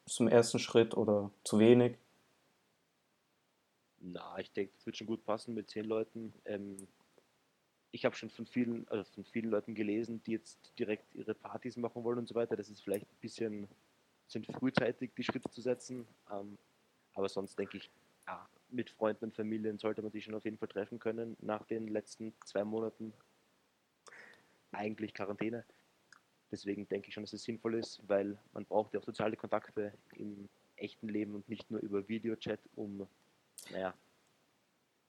zum 0.04 0.26
ersten 0.26 0.58
Schritt 0.58 0.96
oder 0.96 1.30
zu 1.44 1.60
wenig? 1.60 1.96
Na, 4.00 4.36
ich 4.40 4.50
denke, 4.50 4.72
das 4.74 4.86
wird 4.86 4.96
schon 4.96 5.06
gut 5.06 5.24
passen 5.24 5.54
mit 5.54 5.70
zehn 5.70 5.84
Leuten. 5.84 6.34
Ähm, 6.44 6.88
ich 7.92 8.04
habe 8.04 8.16
schon 8.16 8.30
von 8.30 8.46
vielen, 8.46 8.88
also 8.88 9.04
von 9.12 9.24
vielen 9.24 9.50
Leuten 9.50 9.76
gelesen, 9.76 10.24
die 10.24 10.32
jetzt 10.32 10.58
direkt 10.76 11.14
ihre 11.14 11.34
Partys 11.34 11.76
machen 11.76 12.02
wollen 12.02 12.18
und 12.18 12.26
so 12.26 12.34
weiter. 12.34 12.56
Das 12.56 12.68
ist 12.68 12.82
vielleicht 12.82 13.06
ein 13.06 13.20
bisschen, 13.20 13.68
sind 14.26 14.46
frühzeitig 14.46 15.12
die 15.16 15.22
Schritte 15.22 15.50
zu 15.50 15.60
setzen. 15.60 16.04
Ähm, 16.32 16.58
aber 17.14 17.28
sonst 17.28 17.56
denke 17.60 17.76
ich, 17.76 17.90
ja, 18.26 18.44
mit 18.70 18.90
Freunden 18.90 19.26
und 19.26 19.36
Familien 19.36 19.78
sollte 19.78 20.02
man 20.02 20.10
sich 20.10 20.24
schon 20.24 20.34
auf 20.34 20.44
jeden 20.44 20.58
Fall 20.58 20.66
treffen 20.66 20.98
können 20.98 21.36
nach 21.42 21.64
den 21.64 21.86
letzten 21.86 22.34
zwei 22.44 22.64
Monaten 22.64 23.12
eigentlich 24.72 25.14
Quarantäne. 25.14 25.64
Deswegen 26.52 26.86
denke 26.86 27.08
ich 27.08 27.14
schon, 27.14 27.22
dass 27.22 27.32
es 27.32 27.42
sinnvoll 27.42 27.76
ist, 27.76 28.02
weil 28.06 28.38
man 28.52 28.66
braucht 28.66 28.92
ja 28.92 29.00
auch 29.00 29.04
soziale 29.04 29.36
Kontakte 29.36 29.94
im 30.16 30.50
echten 30.76 31.08
Leben 31.08 31.34
und 31.34 31.48
nicht 31.48 31.70
nur 31.70 31.80
über 31.80 32.06
Videochat, 32.08 32.60
um, 32.76 33.08
naja, 33.70 33.94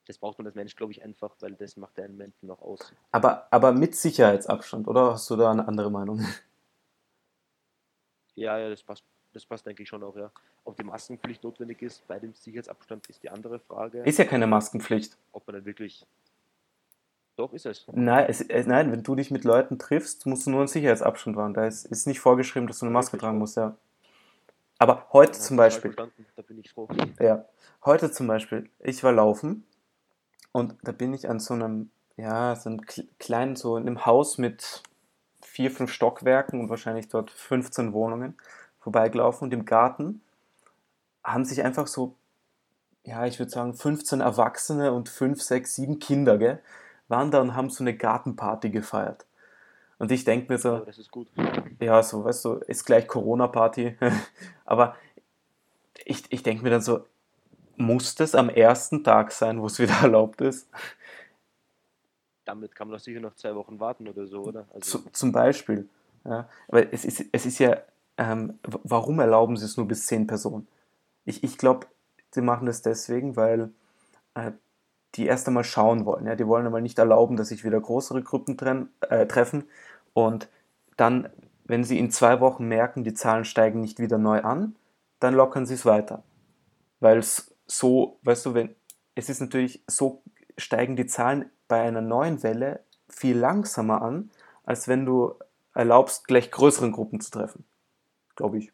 das 0.06 0.18
braucht 0.18 0.38
man 0.38 0.48
als 0.48 0.56
Mensch, 0.56 0.76
glaube 0.76 0.94
ich, 0.94 1.04
einfach, 1.04 1.36
weil 1.42 1.54
das 1.56 1.78
macht 1.78 2.00
einen 2.00 2.18
Menschen 2.18 2.48
noch 2.48 2.62
aus. 2.62 2.94
Aber, 3.12 3.48
aber 3.52 3.74
mit 3.74 3.96
Sicherheitsabstand, 3.96 4.88
oder 4.88 5.14
hast 5.14 5.30
du 5.30 5.36
da 5.36 5.52
eine 5.52 5.68
andere 5.68 5.92
Meinung? 5.92 6.26
Ja, 8.36 8.58
ja, 8.58 8.70
das 8.70 8.82
passt, 8.82 9.04
das 9.34 9.46
passt 9.46 9.66
denke 9.66 9.84
ich 9.84 9.90
schon 9.90 10.04
auch, 10.04 10.16
ja. 10.16 10.32
Ob 10.64 10.76
die 10.78 10.84
Maskenpflicht 10.84 11.44
notwendig 11.44 11.82
ist 11.82 12.08
bei 12.08 12.20
dem 12.20 12.34
Sicherheitsabstand 12.34 13.08
ist 13.08 13.22
die 13.22 13.30
andere 13.30 13.60
Frage. 13.60 14.02
Ist 14.04 14.18
ja 14.18 14.26
keine 14.26 14.48
Maskenpflicht. 14.48 15.18
Ob 15.34 15.46
man 15.46 15.58
dann 15.58 15.66
wirklich. 15.66 16.06
Doch, 17.36 17.52
ist 17.54 17.66
es. 17.66 17.86
Nein, 17.92 18.26
es, 18.30 18.42
äh, 18.42 18.64
nein, 18.68 18.92
wenn 18.92 19.04
du 19.04 19.16
dich 19.16 19.32
mit 19.32 19.44
Leuten 19.44 19.80
triffst, 19.80 20.26
musst 20.26 20.46
du 20.46 20.52
nur 20.52 20.60
einen 20.60 20.68
Sicherheitsabstand 20.68 21.36
wahren. 21.36 21.54
Da 21.54 21.66
ist, 21.66 21.86
ist 21.86 22.06
nicht 22.06 22.20
vorgeschrieben, 22.20 22.68
dass 22.68 22.80
du 22.80 22.86
eine 22.86 22.94
Maske 22.94 23.18
tragen 23.18 23.40
musst, 23.40 23.58
ja. 23.58 23.76
Aber 24.78 25.08
heute 25.14 25.40
zum 25.40 25.58
Beispiel. 25.58 25.94
Da 25.96 26.08
bin 26.42 26.60
ich 26.60 26.72
froh. 26.72 26.88
Ja, 27.20 27.46
heute 27.86 28.12
zum 28.12 28.28
Beispiel. 28.28 28.70
Ich 28.80 29.04
war 29.04 29.12
laufen 29.12 29.66
und 30.52 30.76
da 30.84 30.92
bin 30.92 31.14
ich 31.14 31.30
an 31.30 31.40
so 31.40 31.54
einem, 31.54 31.90
ja, 32.18 32.56
so 32.56 32.70
einem 32.70 32.82
kleinen, 33.18 33.56
so 33.56 33.78
in 33.78 33.88
einem 33.88 34.06
Haus 34.06 34.38
mit 34.38 34.84
vier, 35.42 35.72
fünf 35.72 35.92
Stockwerken 35.92 36.60
und 36.60 36.70
wahrscheinlich 36.70 37.08
dort 37.08 37.32
15 37.32 37.94
Wohnungen 37.94 38.36
vorbeigelaufen 38.80 39.46
und 39.46 39.54
im 39.54 39.66
Garten 39.66 40.22
haben 41.24 41.46
sich 41.46 41.64
einfach 41.64 41.88
so, 41.88 42.16
ja, 43.06 43.26
ich 43.26 43.40
würde 43.40 43.52
sagen, 43.52 43.74
15 43.74 44.22
Erwachsene 44.22 44.92
und 44.92 45.10
5, 45.10 45.42
6, 45.42 45.76
7 45.76 46.00
Kinder, 46.00 46.38
gell, 46.38 46.60
waren 47.14 47.30
da 47.30 47.42
und 47.42 47.56
haben 47.56 47.70
so 47.70 47.84
eine 47.84 47.96
Gartenparty 47.96 48.72
gefeiert. 48.72 49.26
Und 50.00 50.12
ich 50.12 50.24
denke 50.24 50.52
mir 50.52 50.58
so, 50.58 50.86
oh, 50.86 51.26
ja, 51.80 52.02
so, 52.02 52.26
weißt 52.26 52.46
du, 52.46 52.54
ist 52.68 52.86
gleich 52.86 53.08
Corona-Party. 53.08 53.96
Aber 54.66 54.96
ich, 56.06 56.24
ich 56.30 56.42
denke 56.42 56.64
mir 56.64 56.72
dann 56.72 56.82
so, 56.82 57.06
muss 57.78 58.16
das 58.16 58.34
am 58.34 58.50
ersten 58.50 59.04
Tag 59.04 59.32
sein, 59.32 59.62
wo 59.62 59.68
es 59.68 59.80
wieder 59.80 59.94
erlaubt 60.02 60.42
ist? 60.42 60.68
Damit 62.46 62.76
kann 62.76 62.88
man 62.88 62.98
doch 62.98 63.04
sicher 63.04 63.20
noch 63.20 63.36
zwei 63.36 63.56
Wochen 63.56 63.80
warten 63.80 64.08
oder 64.08 64.26
so, 64.26 64.42
oder? 64.42 64.66
Also 64.74 65.00
Zu, 65.00 65.10
zum 65.12 65.32
Beispiel. 65.32 65.88
Ja. 66.26 66.50
Aber 66.68 66.92
es 66.92 67.06
ist, 67.06 67.26
es 67.32 67.46
ist 67.46 67.60
ja, 67.60 67.78
ähm, 68.18 68.60
warum 68.64 69.20
erlauben 69.20 69.56
sie 69.56 69.66
es 69.66 69.78
nur 69.78 69.88
bis 69.88 70.08
zehn 70.08 70.26
Personen? 70.26 70.68
Ich, 71.26 71.44
ich 71.44 71.58
glaube, 71.58 71.88
sie 72.32 72.42
machen 72.42 72.66
das 72.66 72.82
deswegen, 72.82 73.36
weil 73.36 73.72
äh, 74.34 74.52
die 75.16 75.26
erst 75.26 75.48
einmal 75.48 75.64
schauen 75.64 76.06
wollen. 76.06 76.26
Ja? 76.26 76.36
Die 76.36 76.48
wollen 76.48 76.66
einmal 76.66 76.82
nicht 76.82 77.00
erlauben, 77.00 77.38
dass 77.38 77.50
sich 77.50 77.64
wieder 77.64 77.80
größere 77.80 78.24
Gruppen 78.24 78.58
trenn, 78.58 78.90
äh, 79.02 79.26
treffen 79.26 79.66
und 80.14 80.50
dann, 80.98 81.30
wenn 81.66 81.84
sie 81.84 81.98
in 81.98 82.12
zwei 82.12 82.40
Wochen 82.40 82.68
merken, 82.68 83.04
die 83.04 83.14
Zahlen 83.14 83.46
steigen 83.46 83.82
nicht 83.82 84.00
wieder 84.00 84.18
neu 84.18 84.42
an, 84.42 84.76
dann 85.20 85.34
lockern 85.34 85.66
sie 85.66 85.76
es 85.76 85.86
weiter. 85.86 86.24
Weil 87.00 87.18
es 87.18 87.56
so, 87.66 88.20
weißt 88.24 88.46
du, 88.46 88.54
wenn 88.54 88.76
es 89.16 89.30
ist 89.30 89.42
natürlich 89.42 89.84
so, 89.88 90.24
steigen 90.58 90.96
die 90.96 91.06
Zahlen 91.06 91.50
bei 91.68 91.82
einer 91.82 92.02
neuen 92.02 92.44
Welle 92.44 92.82
viel 93.10 93.38
langsamer 93.38 94.02
an, 94.02 94.32
als 94.64 94.88
wenn 94.88 95.06
du 95.06 95.36
erlaubst, 95.74 96.28
gleich 96.28 96.52
größeren 96.52 96.92
Gruppen 96.92 97.20
zu 97.20 97.32
treffen. 97.32 97.66
Glaube 98.36 98.58
ich. 98.60 98.72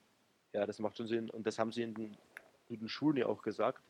Ja, 0.53 0.65
das 0.65 0.79
macht 0.79 0.97
schon 0.97 1.07
Sinn. 1.07 1.29
Und 1.29 1.45
das 1.45 1.59
haben 1.59 1.71
sie 1.71 1.83
in 1.83 1.93
den, 1.93 2.17
in 2.69 2.79
den 2.79 2.89
Schulen 2.89 3.17
ja 3.17 3.27
auch 3.27 3.41
gesagt. 3.41 3.81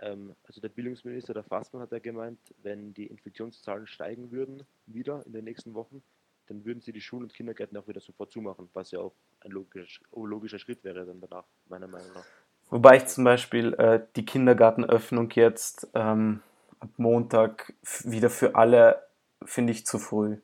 Ähm, 0.00 0.34
also 0.44 0.60
der 0.60 0.68
Bildungsminister, 0.68 1.34
der 1.34 1.44
Fassmann, 1.44 1.82
hat 1.82 1.92
ja 1.92 1.98
gemeint, 1.98 2.38
wenn 2.62 2.92
die 2.94 3.06
Infektionszahlen 3.06 3.86
steigen 3.86 4.30
würden, 4.30 4.62
wieder 4.86 5.24
in 5.26 5.32
den 5.32 5.44
nächsten 5.44 5.74
Wochen, 5.74 6.02
dann 6.48 6.64
würden 6.64 6.80
sie 6.80 6.92
die 6.92 7.00
Schulen 7.00 7.24
und 7.24 7.34
Kindergärten 7.34 7.76
auch 7.76 7.88
wieder 7.88 8.00
sofort 8.00 8.30
zumachen, 8.30 8.68
was 8.72 8.90
ja 8.90 9.00
auch 9.00 9.14
ein 9.40 9.50
logisch, 9.50 10.00
logischer 10.14 10.58
Schritt 10.58 10.84
wäre 10.84 11.04
dann 11.04 11.20
danach, 11.20 11.44
meiner 11.68 11.88
Meinung 11.88 12.12
nach. 12.14 12.24
Wobei 12.68 12.96
ich 12.96 13.06
zum 13.06 13.24
Beispiel 13.24 13.74
äh, 13.74 14.00
die 14.16 14.24
Kindergartenöffnung 14.24 15.30
jetzt 15.30 15.88
ähm, 15.94 16.42
ab 16.80 16.90
Montag 16.96 17.72
wieder 18.04 18.30
für 18.30 18.54
alle 18.54 19.02
finde 19.44 19.72
ich 19.72 19.86
zu 19.86 19.98
früh. 19.98 20.38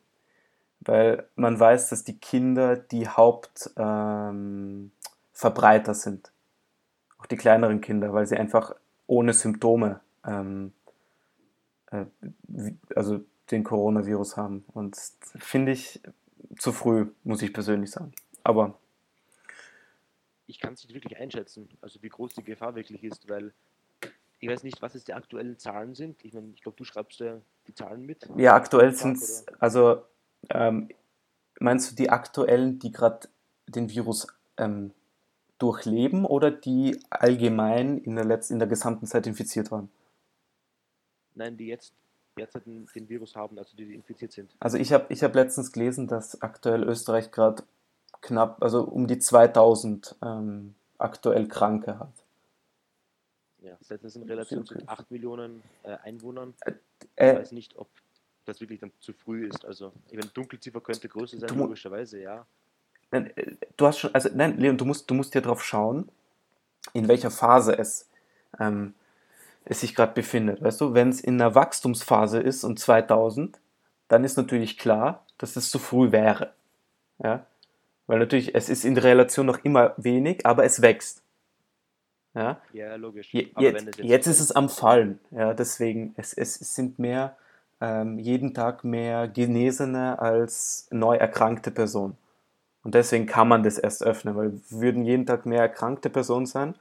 Weil 0.81 1.29
man 1.37 1.59
weiß, 1.59 1.91
dass 1.91 2.05
die 2.05 2.19
Kinder 2.19 2.77
die 2.77 3.09
Hauptverbreiter 3.09 4.93
ähm, 5.93 5.95
sind. 5.95 6.33
Auch 7.19 7.27
die 7.27 7.37
kleineren 7.37 7.81
Kinder, 7.81 8.13
weil 8.13 8.27
sie 8.27 8.37
einfach 8.37 8.75
ohne 9.13 9.35
Symptome 9.35 10.01
ähm, 10.25 10.73
äh, 11.91 12.07
also 12.97 13.21
den 13.51 13.63
Coronavirus 13.63 14.39
haben. 14.39 14.65
Und 14.73 14.97
finde 15.37 15.73
ich 15.73 16.01
zu 16.59 16.73
früh, 16.73 17.13
muss 17.23 17.43
ich 17.43 17.53
persönlich 17.53 17.91
sagen. 17.91 18.13
Aber 18.43 18.79
ich 20.47 20.59
kann 20.61 20.73
es 20.73 20.85
nicht 20.85 20.95
wirklich 20.95 21.19
einschätzen, 21.19 21.69
also 21.83 22.03
wie 22.03 22.09
groß 22.09 22.35
die 22.35 22.43
Gefahr 22.43 22.75
wirklich 22.75 23.05
ist, 23.05 23.29
weil 23.29 23.53
ich 24.41 24.49
weiß 24.49 24.65
nicht, 24.65 24.83
was 24.83 24.95
jetzt 24.95 25.09
die 25.09 25.15
aktuellen 25.15 25.59
Zahlen 25.59 25.95
sind. 25.95 26.25
Ich 26.25 26.33
meine, 26.33 26.49
ich 26.55 26.63
glaube, 26.63 26.77
du 26.77 26.85
schreibst 26.85 27.21
ja 27.21 27.41
die 27.69 27.75
Zahlen 27.75 28.05
mit. 28.05 28.29
Ja, 28.37 28.55
aktuell 28.55 28.93
sind 28.93 29.19
es, 29.19 29.47
also 29.61 30.03
ähm, 30.51 30.89
meinst 31.61 31.91
du 31.91 31.95
die 31.95 32.11
aktuellen, 32.11 32.79
die 32.79 32.91
gerade 32.91 33.29
den 33.69 33.89
Virus 33.91 34.27
ähm, 34.57 34.93
durchleben 35.63 36.25
oder 36.25 36.51
die 36.51 36.99
allgemein 37.09 37.99
in 37.99 38.17
der, 38.17 38.25
Letz-, 38.25 38.51
in 38.51 38.59
der 38.59 38.69
gesamten 38.69 39.07
Zeit 39.07 39.27
infiziert 39.27 39.71
waren? 39.71 39.89
Nein, 41.35 41.57
die 41.57 41.67
jetzt 41.67 41.95
derzeit 42.37 42.67
den, 42.67 43.09
Virus 43.09 43.37
haben, 43.37 43.59
also 43.59 43.77
die, 43.77 43.87
die 43.87 43.95
infiziert 43.95 44.33
sind. 44.33 44.55
Also 44.59 44.79
ich 44.79 44.93
habe 44.93 45.07
ich 45.11 45.23
hab 45.23 45.35
letztens 45.35 45.73
gelesen, 45.73 46.09
dass 46.09 46.41
aktuell 46.43 46.83
Österreich 46.83 47.31
gerade 47.31 47.63
knapp, 48.21 48.63
also 48.63 48.83
um 48.85 49.07
die 49.07 49.19
2000 49.19 50.17
ähm, 50.23 50.75
aktuell 50.99 51.47
Kranke 51.47 51.99
hat. 51.99 52.13
Ja, 53.61 53.77
das 53.79 53.91
heißt, 53.91 54.05
das 54.05 54.17
in 54.17 54.25
Relation 54.25 54.65
zu 54.67 54.77
8 54.87 55.11
Millionen 55.11 55.63
äh, 55.85 55.97
Einwohnern. 56.03 56.55
Äh, 56.63 56.73
ich 57.01 57.09
äh, 57.17 57.37
weiß 57.37 57.53
nicht, 57.53 57.77
ob 57.77 57.89
das 58.45 58.61
wirklich 58.61 58.81
dann 58.81 58.93
zu 58.99 59.13
früh 59.13 59.47
ist. 59.47 59.65
Also, 59.65 59.93
ich 60.09 60.15
meine, 60.17 60.29
Dunkelziffer 60.29 60.81
könnte 60.81 61.09
größer 61.09 61.39
sein, 61.39 61.57
logischerweise, 61.57 62.21
ja. 62.21 62.47
Nein, 63.13 63.31
äh, 63.37 63.53
du 63.77 63.87
hast 63.87 64.01
schon, 64.01 64.13
also 64.15 64.29
nein, 64.35 64.59
Leon, 64.59 64.77
du 64.77 64.85
musst, 64.85 65.09
du 65.09 65.15
musst 65.15 65.35
dir 65.35 65.43
drauf 65.43 65.63
schauen, 65.63 66.09
in 66.93 67.07
welcher 67.07 67.31
Phase 67.31 67.79
es, 67.79 68.09
ähm, 68.59 68.95
es 69.65 69.81
sich 69.81 69.95
gerade 69.95 70.15
befindet. 70.15 70.61
Weißt 70.61 70.81
du, 70.81 70.95
wenn 70.95 71.11
es 71.11 71.21
in 71.21 71.41
einer 71.41 71.55
Wachstumsphase 71.55 72.41
ist 72.41 72.65
und 72.65 72.81
2000, 72.81 73.61
dann 74.09 74.25
ist 74.25 74.37
natürlich 74.37 74.79
klar, 74.79 75.25
dass 75.39 75.55
es 75.55 75.71
zu 75.71 75.79
früh 75.79 76.11
wäre. 76.11 76.53
Ja? 77.23 77.47
Weil 78.07 78.19
natürlich, 78.19 78.55
es 78.55 78.69
ist 78.69 78.85
in 78.85 78.99
Relation 78.99 79.47
noch 79.47 79.63
immer 79.63 79.95
wenig, 79.97 80.45
aber 80.45 80.65
es 80.65 80.83
wächst. 80.83 81.23
Ja, 82.35 82.61
ja 82.73 82.97
logisch. 82.97 83.33
Je, 83.33 83.53
jetzt, 83.59 83.85
jetzt, 83.85 83.99
jetzt 83.99 84.27
ist 84.27 84.41
es 84.41 84.53
am 84.53 84.69
Fallen. 84.69 85.21
Ja, 85.31 85.53
deswegen, 85.55 86.15
es, 86.17 86.33
es 86.33 86.55
sind 86.75 86.99
mehr, 86.99 87.37
ähm, 87.81 88.19
jeden 88.19 88.55
Tag 88.55 88.85
mehr 88.85 89.29
Genesene 89.29 90.19
als 90.19 90.89
neu 90.91 91.17
erkrankte 91.17 91.71
Personen. 91.71 92.17
Und 92.83 92.95
deswegen 92.95 93.27
kann 93.27 93.49
man 93.49 93.63
das 93.63 93.79
erst 93.79 94.03
öffnen, 94.03 94.37
weil 94.37 94.61
würden 94.71 95.05
jeden 95.05 95.27
Tag 95.27 95.47
mehr 95.47 95.61
erkrankte 95.61 96.11
Personen 96.11 96.47
sein 96.47 96.75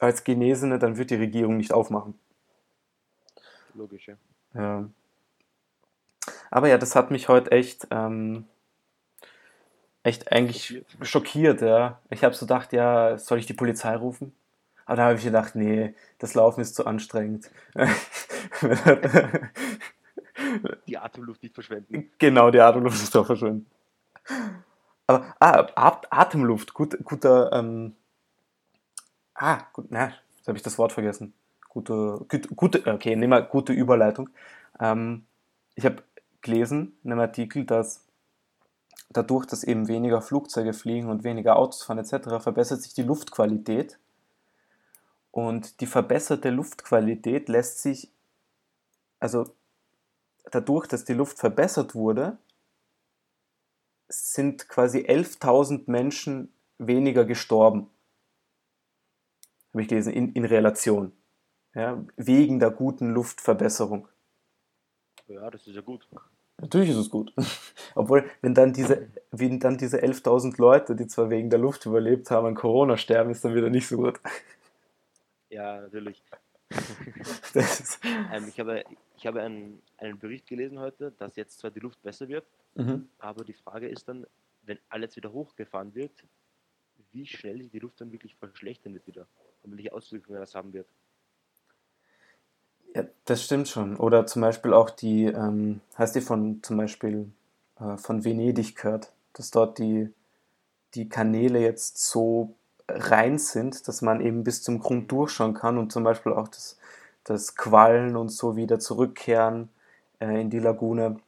als 0.00 0.24
Genesene, 0.24 0.78
dann 0.78 0.96
wird 0.96 1.10
die 1.10 1.16
Regierung 1.16 1.56
nicht 1.56 1.72
aufmachen. 1.72 2.18
Logisch, 3.74 4.08
ja. 4.08 4.16
ja. 4.54 4.88
Aber 6.50 6.68
ja, 6.68 6.78
das 6.78 6.96
hat 6.96 7.10
mich 7.10 7.28
heute 7.28 7.52
echt 7.52 7.86
ähm, 7.90 8.46
echt 10.04 10.30
eigentlich 10.30 10.84
schockiert, 11.02 11.60
ja. 11.62 12.00
Ich 12.10 12.22
habe 12.22 12.34
so 12.34 12.46
gedacht, 12.46 12.72
ja, 12.72 13.18
soll 13.18 13.38
ich 13.38 13.46
die 13.46 13.54
Polizei 13.54 13.96
rufen? 13.96 14.32
Aber 14.86 14.96
da 14.96 15.04
habe 15.06 15.18
ich 15.18 15.24
gedacht, 15.24 15.56
nee, 15.56 15.94
das 16.18 16.34
Laufen 16.34 16.60
ist 16.60 16.76
zu 16.76 16.86
anstrengend. 16.86 17.50
Die 20.86 20.98
Atemluft 20.98 21.42
nicht 21.42 21.54
verschwenden. 21.54 22.10
Genau, 22.18 22.50
die 22.50 22.60
Atemluft 22.60 23.02
ist 23.02 23.14
doch 23.14 23.26
verschwunden. 23.26 23.66
Aber, 25.06 25.34
ah, 25.40 25.66
At- 25.74 26.06
Atemluft, 26.12 26.74
gut, 26.74 26.96
guter, 27.04 27.52
ähm, 27.52 27.94
ah, 29.34 29.62
gut, 29.72 29.86
na, 29.90 30.12
jetzt 30.36 30.48
habe 30.48 30.56
ich 30.56 30.62
das 30.62 30.78
Wort 30.78 30.92
vergessen. 30.92 31.34
Gute, 31.68 32.24
gute, 32.28 32.48
gute 32.54 32.92
okay, 32.92 33.16
nehmen 33.16 33.32
wir 33.32 33.42
gute 33.42 33.72
Überleitung. 33.72 34.30
Ähm, 34.80 35.26
ich 35.74 35.84
habe 35.84 36.02
gelesen 36.40 36.96
in 37.04 37.12
einem 37.12 37.20
Artikel, 37.20 37.64
dass 37.64 38.04
dadurch, 39.10 39.46
dass 39.46 39.64
eben 39.64 39.88
weniger 39.88 40.22
Flugzeuge 40.22 40.72
fliegen 40.72 41.08
und 41.08 41.24
weniger 41.24 41.56
Autos 41.56 41.82
fahren 41.82 41.98
etc., 41.98 42.40
verbessert 42.42 42.82
sich 42.82 42.94
die 42.94 43.02
Luftqualität. 43.02 43.98
Und 45.30 45.80
die 45.80 45.86
verbesserte 45.86 46.50
Luftqualität 46.50 47.48
lässt 47.48 47.82
sich, 47.82 48.08
also 49.18 49.50
dadurch, 50.50 50.86
dass 50.86 51.04
die 51.04 51.14
Luft 51.14 51.38
verbessert 51.38 51.94
wurde, 51.94 52.38
sind 54.08 54.68
quasi 54.68 55.00
11.000 55.00 55.90
Menschen 55.90 56.52
weniger 56.78 57.24
gestorben. 57.24 57.90
Habe 59.72 59.82
ich 59.82 59.88
gelesen, 59.88 60.12
in, 60.12 60.32
in 60.32 60.44
Relation. 60.44 61.12
Ja, 61.74 62.04
wegen 62.16 62.60
der 62.60 62.70
guten 62.70 63.12
Luftverbesserung. 63.12 64.06
Ja, 65.26 65.50
das 65.50 65.66
ist 65.66 65.74
ja 65.74 65.80
gut. 65.80 66.06
Natürlich 66.60 66.90
ist 66.90 66.96
es 66.96 67.10
gut. 67.10 67.32
Obwohl, 67.94 68.30
wenn 68.40 68.54
dann 68.54 68.72
diese, 68.72 69.08
wenn 69.32 69.58
dann 69.58 69.76
diese 69.76 69.98
11.000 70.02 70.60
Leute, 70.60 70.94
die 70.94 71.08
zwar 71.08 71.30
wegen 71.30 71.50
der 71.50 71.58
Luft 71.58 71.84
überlebt 71.86 72.30
haben, 72.30 72.46
an 72.46 72.54
Corona 72.54 72.96
sterben, 72.96 73.30
ist 73.30 73.44
dann 73.44 73.54
wieder 73.54 73.70
nicht 73.70 73.88
so 73.88 73.96
gut. 73.96 74.20
Ja, 75.50 75.80
natürlich. 75.80 76.22
Ähm, 78.32 78.48
ich 78.48 78.58
habe, 78.58 78.84
ich 79.16 79.26
habe 79.26 79.40
einen, 79.40 79.80
einen 80.04 80.18
Bericht 80.18 80.46
gelesen 80.46 80.78
heute, 80.78 81.12
dass 81.12 81.36
jetzt 81.36 81.58
zwar 81.58 81.70
die 81.70 81.80
Luft 81.80 82.02
besser 82.02 82.28
wird, 82.28 82.46
mhm. 82.74 83.08
aber 83.18 83.44
die 83.44 83.52
Frage 83.52 83.88
ist 83.88 84.08
dann, 84.08 84.26
wenn 84.62 84.78
alles 84.88 85.16
wieder 85.16 85.32
hochgefahren 85.32 85.94
wird, 85.94 86.24
wie 87.12 87.26
schnell 87.26 87.60
sich 87.62 87.70
die 87.70 87.78
Luft 87.78 88.00
dann 88.00 88.12
wirklich 88.12 88.34
verschlechtern 88.36 88.94
wird 88.94 89.06
wieder 89.06 89.26
und 89.62 89.76
welche 89.76 89.92
Auswirkungen 89.92 90.40
das 90.40 90.54
haben 90.54 90.72
wird. 90.72 90.88
Ja, 92.94 93.04
das 93.24 93.42
stimmt 93.42 93.68
schon. 93.68 93.96
Oder 93.96 94.26
zum 94.26 94.42
Beispiel 94.42 94.72
auch 94.72 94.90
die, 94.90 95.24
ähm, 95.24 95.80
hast 95.94 96.14
du 96.16 96.20
von 96.20 96.62
zum 96.62 96.76
Beispiel 96.76 97.30
äh, 97.80 97.96
von 97.96 98.24
Venedig 98.24 98.76
gehört, 98.76 99.12
dass 99.32 99.50
dort 99.50 99.78
die, 99.78 100.12
die 100.94 101.08
Kanäle 101.08 101.60
jetzt 101.60 101.98
so 101.98 102.54
rein 102.88 103.38
sind, 103.38 103.88
dass 103.88 104.02
man 104.02 104.20
eben 104.20 104.44
bis 104.44 104.62
zum 104.62 104.78
Grund 104.78 105.10
durchschauen 105.10 105.54
kann 105.54 105.78
und 105.78 105.90
zum 105.90 106.04
Beispiel 106.04 106.32
auch 106.32 106.48
das, 106.48 106.78
das 107.24 107.56
Quallen 107.56 108.16
und 108.16 108.28
so 108.28 108.56
wieder 108.56 108.78
zurückkehren 108.78 109.70
äh, 110.24 110.40
in 110.40 110.50
die 110.50 110.58
Lagune, 110.58 111.20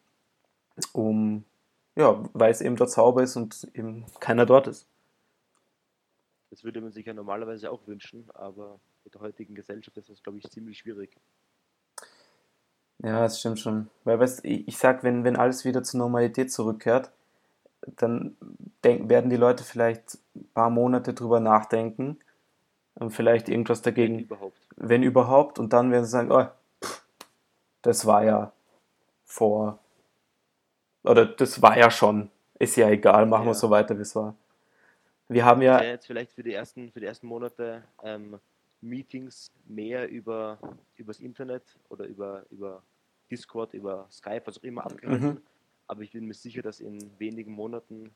um 0.93 1.45
ja, 1.97 2.23
weil 2.35 2.51
es 2.51 2.61
eben 2.61 2.77
dort 2.77 2.91
sauber 2.91 3.23
ist 3.23 3.37
und 3.37 3.69
eben 3.75 4.05
keiner 4.21 4.45
dort 4.45 4.69
ist. 4.69 4.87
Das 6.51 6.63
würde 6.63 6.81
man 6.81 6.93
sich 6.93 7.07
ja 7.07 7.15
normalerweise 7.15 7.71
auch 7.71 7.87
wünschen, 7.87 8.29
aber 8.35 8.79
mit 9.05 9.15
der 9.15 9.23
heutigen 9.23 9.55
Gesellschaft 9.55 9.97
ist 9.97 10.11
das, 10.11 10.23
glaube 10.23 10.39
ich, 10.39 10.51
ziemlich 10.51 10.79
schwierig. 10.79 11.17
Ja, 12.99 13.21
das 13.21 13.41
stimmt 13.41 13.59
schon. 13.59 13.89
Weil, 14.05 14.21
weißt, 14.21 14.45
ich, 14.45 14.69
ich 14.69 14.77
sag, 14.77 15.03
wenn, 15.03 15.25
wenn 15.25 15.37
alles 15.37 15.65
wieder 15.65 15.83
zur 15.83 15.99
Normalität 15.99 16.53
zurückkehrt, 16.53 17.11
dann 17.83 18.37
denk, 18.85 19.09
werden 19.09 19.31
die 19.31 19.37
Leute 19.37 19.65
vielleicht 19.65 20.19
ein 20.35 20.49
paar 20.55 20.71
Monate 20.71 21.15
drüber 21.15 21.41
nachdenken 21.41 22.19
und 22.95 23.11
vielleicht 23.11 23.49
irgendwas 23.49 23.85
Wenn 23.85 23.95
dagegen, 23.95 24.19
überhaupt. 24.21 24.59
wenn 24.77 25.03
überhaupt, 25.03 25.59
und 25.59 25.73
dann 25.73 25.91
werden 25.91 26.05
sie 26.05 26.11
sagen, 26.11 26.33
oh, 26.33 26.47
pff, 26.83 27.05
das 27.83 28.07
war 28.07 28.25
ja 28.25 28.53
vor, 29.27 29.79
oder 31.05 31.27
das 31.27 31.61
war 31.61 31.77
ja 31.77 31.91
schon, 31.91 32.31
ist 32.59 32.77
ja 32.77 32.89
egal, 32.89 33.27
machen 33.27 33.45
wir 33.45 33.51
Ja. 33.51 33.55
so 33.55 33.69
weiter, 33.71 33.97
wie 33.99 34.03
es 34.03 34.17
war. 34.17 34.35
Wir 35.29 35.45
haben 35.45 35.61
Ja. 35.61 35.83
ja, 35.83 35.91
jetzt 35.91 36.07
vielleicht 36.07 36.33
für 36.33 36.43
die 36.43 36.55
ersten, 36.55 36.91
für 36.93 37.01
die 37.01 37.07
ersten 37.07 37.27
Monate 37.27 37.83
ähm, 38.03 38.39
Meetings 38.81 39.51
mehr 39.67 40.09
über 40.09 40.59
übers 40.97 41.21
Internet 41.21 41.63
oder 41.89 42.07
über, 42.07 42.45
über 42.51 42.83
Discord, 43.31 43.75
über 43.75 44.07
Skype, 44.11 44.43
was 44.47 44.59
auch 44.59 44.63
immer 44.63 44.85
abgehalten. 44.87 45.27
Mhm. 45.29 45.43
Aber 45.89 46.03
ich 46.03 46.13
bin 46.13 46.27
mir 46.27 46.35
sicher, 46.35 46.63
dass 46.63 46.81
in 46.81 47.11
wenigen 47.19 47.53
Monaten 47.53 48.13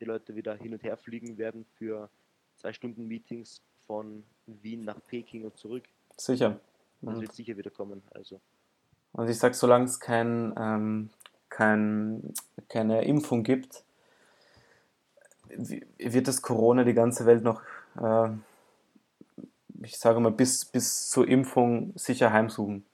die 0.00 0.04
Leute 0.04 0.34
wieder 0.34 0.54
hin 0.54 0.72
und 0.72 0.82
her 0.82 0.96
fliegen 0.96 1.38
werden 1.38 1.64
für 1.78 2.08
zwei 2.56 2.72
Stunden 2.72 3.06
Meetings 3.08 3.62
von 3.86 4.22
Wien 4.46 4.84
nach 4.84 4.98
Peking 5.06 5.44
und 5.44 5.56
zurück. 5.56 5.84
sicher. 6.16 6.60
Das 7.02 7.14
Und, 7.14 7.20
wird 7.22 7.32
sicher 7.32 7.56
wieder 7.56 7.70
kommen. 7.70 8.02
Also 8.14 8.40
und 9.12 9.28
ich 9.28 9.38
sag, 9.38 9.54
solange 9.54 9.84
es 9.86 10.00
kein, 10.00 10.54
ähm, 10.58 11.10
kein, 11.48 12.34
keine 12.68 13.04
Impfung 13.04 13.42
gibt, 13.42 13.84
wi- 15.48 15.86
wird 15.98 16.28
das 16.28 16.42
Corona 16.42 16.84
die 16.84 16.94
ganze 16.94 17.26
Welt 17.26 17.42
noch, 17.42 17.62
äh, 18.00 18.30
ich 19.82 19.98
sage 19.98 20.20
mal, 20.20 20.30
bis, 20.32 20.64
bis 20.64 21.08
zur 21.08 21.26
Impfung 21.28 21.92
sicher 21.96 22.32
heimsuchen. 22.32 22.84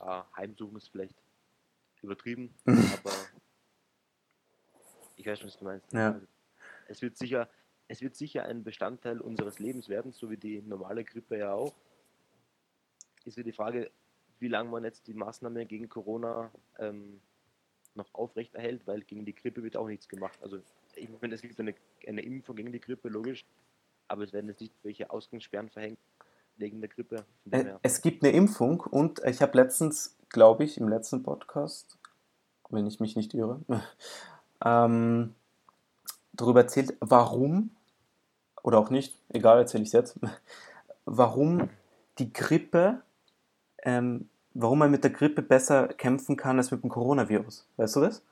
ja, 0.00 0.26
Heimsuchen 0.36 0.76
ist 0.76 0.88
vielleicht 0.88 1.14
übertrieben, 2.02 2.54
aber 2.66 3.12
ich 5.16 5.26
weiß 5.26 5.38
schon, 5.38 5.48
was 5.48 5.58
du 5.58 5.64
meinst. 5.64 5.92
Ja. 5.92 6.12
Also, 6.12 6.26
es 6.88 7.00
wird 7.00 7.16
sicher, 7.16 7.48
es 7.88 8.02
wird 8.02 8.14
sicher 8.14 8.44
ein 8.44 8.62
Bestandteil 8.64 9.20
unseres 9.20 9.58
Lebens 9.58 9.88
werden, 9.88 10.12
so 10.12 10.30
wie 10.30 10.36
die 10.36 10.60
normale 10.60 11.04
Grippe 11.04 11.38
ja 11.38 11.54
auch. 11.54 11.72
Ist 13.24 13.38
ja 13.38 13.42
die 13.42 13.52
Frage, 13.52 13.90
wie 14.44 14.48
lange 14.48 14.68
man 14.68 14.84
jetzt 14.84 15.06
die 15.06 15.14
Maßnahmen 15.14 15.66
gegen 15.66 15.88
Corona 15.88 16.50
ähm, 16.78 17.18
noch 17.94 18.12
aufrechterhält, 18.12 18.86
weil 18.86 19.00
gegen 19.00 19.24
die 19.24 19.34
Grippe 19.34 19.62
wird 19.62 19.74
auch 19.74 19.88
nichts 19.88 20.06
gemacht. 20.06 20.38
Also 20.42 20.58
ich 20.96 21.08
meine, 21.22 21.34
es 21.34 21.40
gibt 21.40 21.58
eine, 21.58 21.74
eine 22.06 22.20
Impfung 22.20 22.54
gegen 22.54 22.70
die 22.70 22.80
Grippe, 22.80 23.08
logisch, 23.08 23.46
aber 24.06 24.22
es 24.22 24.34
werden 24.34 24.48
jetzt 24.48 24.60
nicht 24.60 24.74
welche 24.82 25.10
Ausgangssperren 25.10 25.70
verhängt 25.70 25.98
wegen 26.58 26.82
der 26.82 26.90
Grippe. 26.90 27.24
Von 27.42 27.52
dem 27.52 27.60
Ä- 27.60 27.64
her. 27.64 27.80
Es 27.82 28.02
gibt 28.02 28.22
eine 28.22 28.34
Impfung 28.34 28.80
und 28.80 29.24
ich 29.24 29.40
habe 29.40 29.56
letztens, 29.56 30.14
glaube 30.28 30.64
ich, 30.64 30.76
im 30.76 30.88
letzten 30.88 31.22
Podcast, 31.22 31.96
wenn 32.68 32.86
ich 32.86 33.00
mich 33.00 33.16
nicht 33.16 33.32
irre, 33.32 33.60
ähm, 34.62 35.34
darüber 36.34 36.60
erzählt, 36.60 36.94
warum, 37.00 37.70
oder 38.62 38.76
auch 38.78 38.90
nicht, 38.90 39.18
egal, 39.30 39.56
erzähle 39.56 39.84
ich 39.84 39.88
es 39.88 39.94
jetzt, 39.94 40.20
warum 41.06 41.70
die 42.18 42.30
Grippe, 42.30 43.00
ähm, 43.84 44.28
warum 44.54 44.78
man 44.78 44.90
mit 44.90 45.04
der 45.04 45.10
Grippe 45.10 45.42
besser 45.42 45.88
kämpfen 45.88 46.36
kann 46.36 46.58
als 46.58 46.70
mit 46.70 46.82
dem 46.82 46.90
Coronavirus. 46.90 47.66
Weißt 47.76 47.96
du 47.96 48.00
das? 48.00 48.22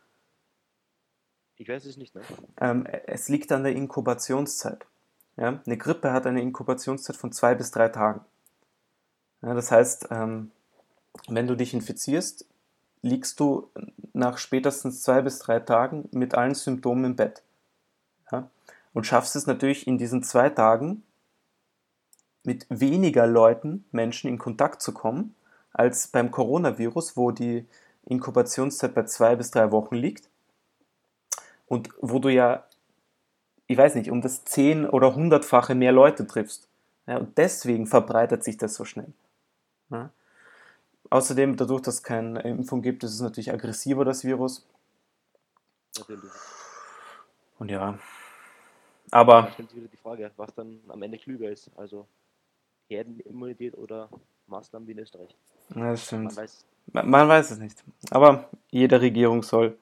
Ich 1.57 1.69
weiß 1.69 1.85
es 1.85 1.97
nicht, 1.97 2.15
ne? 2.15 2.23
Ähm, 2.61 2.87
es 3.07 3.29
liegt 3.29 3.53
an 3.53 3.65
der 3.65 3.73
Inkubationszeit. 3.73 4.87
Ja? 5.37 5.61
Eine 5.65 5.77
Grippe 5.77 6.13
hat 6.13 6.27
eine 6.27 6.41
Inkubationszeit 6.41 7.17
von 7.17 7.33
zwei 7.33 7.55
bis 7.55 7.71
drei 7.71 7.89
Tagen. 7.89 8.25
Ja, 9.43 9.55
das 9.55 9.71
heißt, 9.71 10.09
ähm, 10.11 10.51
wenn 11.29 11.47
du 11.47 11.57
dich 11.57 11.75
infizierst, 11.75 12.47
liegst 13.03 13.41
du 13.41 13.69
nach 14.13 14.39
spätestens 14.39 15.03
zwei 15.03 15.23
bis 15.23 15.41
drei 15.41 15.61
Tagen 15.61 16.09
mit 16.13 16.35
allen 16.35 16.55
Symptomen 16.55 17.05
im 17.05 17.17
Bett. 17.17 17.43
Ja? 18.31 18.49
Und 18.93 19.07
schaffst 19.07 19.37
es 19.37 19.47
natürlich 19.47 19.87
in 19.87 19.99
diesen 19.99 20.23
zwei 20.23 20.49
Tagen 20.51 21.03
mit 22.45 22.67
weniger 22.69 23.27
Leuten, 23.27 23.85
Menschen 23.93 24.29
in 24.29 24.39
Kontakt 24.39 24.83
zu 24.83 24.93
kommen, 24.93 25.35
als 25.73 26.09
beim 26.09 26.31
Coronavirus, 26.31 27.17
wo 27.17 27.31
die 27.31 27.67
Inkubationszeit 28.07 28.95
bei 28.95 29.05
zwei 29.05 29.37
bis 29.37 29.51
drei 29.51 29.71
Wochen 29.73 29.95
liegt 29.95 30.29
und 31.67 31.91
wo 32.01 32.19
du 32.19 32.29
ja, 32.29 32.65
ich 33.67 33.79
weiß 33.79 33.95
nicht, 33.95 34.11
um 34.11 34.21
das 34.21 34.45
zehn- 34.45 34.89
oder 34.89 35.15
hundertfache 35.15 35.75
mehr 35.75 35.93
Leute 35.93 36.27
triffst. 36.27 36.69
Ja, 37.07 37.19
und 37.19 37.37
deswegen 37.39 37.87
verbreitet 37.87 38.45
sich 38.45 38.57
das 38.57 38.75
so 38.75 38.85
schnell. 38.85 39.13
Ja. 39.91 40.11
Außerdem, 41.11 41.57
dadurch, 41.57 41.83
dass 41.83 41.95
es 41.95 42.03
keine 42.03 42.41
Impfung 42.43 42.81
gibt, 42.81 43.05
ist 43.05 43.15
es 43.15 43.21
natürlich 43.21 43.53
aggressiver, 43.53 44.05
das 44.05 44.25
Virus. 44.25 44.67
Natürlich. 45.99 46.31
Und 47.59 47.71
ja. 47.71 47.99
Da 49.11 49.19
Aber 49.19 49.51
stellt 49.53 49.69
sich 49.69 49.79
wieder 49.79 49.89
die 49.89 49.97
Frage, 49.97 50.31
was 50.37 50.55
dann 50.55 50.81
am 50.89 51.03
Ende 51.03 51.19
klüger 51.19 51.51
ist. 51.51 51.71
Also 51.77 52.07
Herdenimmunität 52.89 53.77
oder 53.77 54.09
Maßnahmen 54.47 54.89
wie 54.89 54.93
in 54.93 54.99
Österreich. 55.01 55.37
Ja, 55.75 55.91
das 55.91 56.05
stimmt. 56.07 56.25
Man 56.25 56.37
weiß, 56.37 56.65
Man, 56.93 57.29
weiß 57.29 57.51
es 57.53 57.59
nicht. 57.59 57.83
Aber 58.11 58.49
jede 58.71 59.01
Regierung 59.01 59.43
soll 59.43 59.79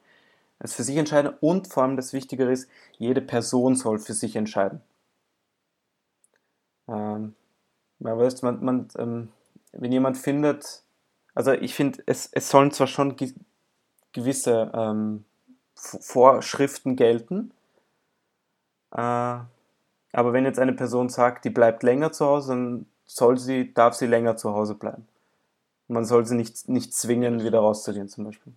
es 0.58 0.74
für 0.74 0.84
sich 0.84 0.96
entscheiden 0.96 1.32
und 1.40 1.68
vor 1.68 1.82
allem 1.84 1.96
das 1.96 2.12
Wichtigere 2.12 2.52
ist, 2.52 2.68
jede 2.98 3.22
Person 3.22 3.76
soll 3.76 3.98
für 3.98 4.14
sich 4.14 4.36
entscheiden. 4.36 4.82
Ähm, 6.88 7.34
man 8.00 8.18
weiß, 8.18 8.42
man, 8.42 8.64
man, 8.64 8.88
ähm, 8.98 9.28
wenn 9.72 9.92
jemand 9.92 10.18
findet, 10.18 10.82
also 11.34 11.52
ich 11.52 11.74
finde, 11.74 12.02
es, 12.06 12.28
es 12.32 12.50
sollen 12.50 12.72
zwar 12.72 12.86
schon 12.86 13.16
ge 13.16 13.34
gewisse 14.12 14.70
ähm, 14.74 15.24
Vorschriften 15.76 16.96
gelten, 16.96 17.52
äh, 18.92 19.40
Aber 20.12 20.32
wenn 20.34 20.44
jetzt 20.46 20.60
eine 20.60 20.74
Person 20.74 21.08
sagt, 21.10 21.44
die 21.46 21.50
bleibt 21.50 21.82
länger 21.84 22.12
zu 22.12 22.26
Hause, 22.26 22.50
dann 22.54 22.86
soll 23.06 23.38
sie, 23.38 23.74
darf 23.74 23.94
sie 23.94 24.06
länger 24.06 24.36
zu 24.36 24.52
Hause 24.54 24.76
bleiben. 24.76 25.08
Man 25.90 26.04
soll 26.04 26.24
sie 26.24 26.36
nicht, 26.36 26.68
nicht 26.68 26.94
zwingen, 26.94 27.42
wieder 27.42 27.58
rauszugehen, 27.60 28.08
zum 28.08 28.24
Beispiel. 28.24 28.52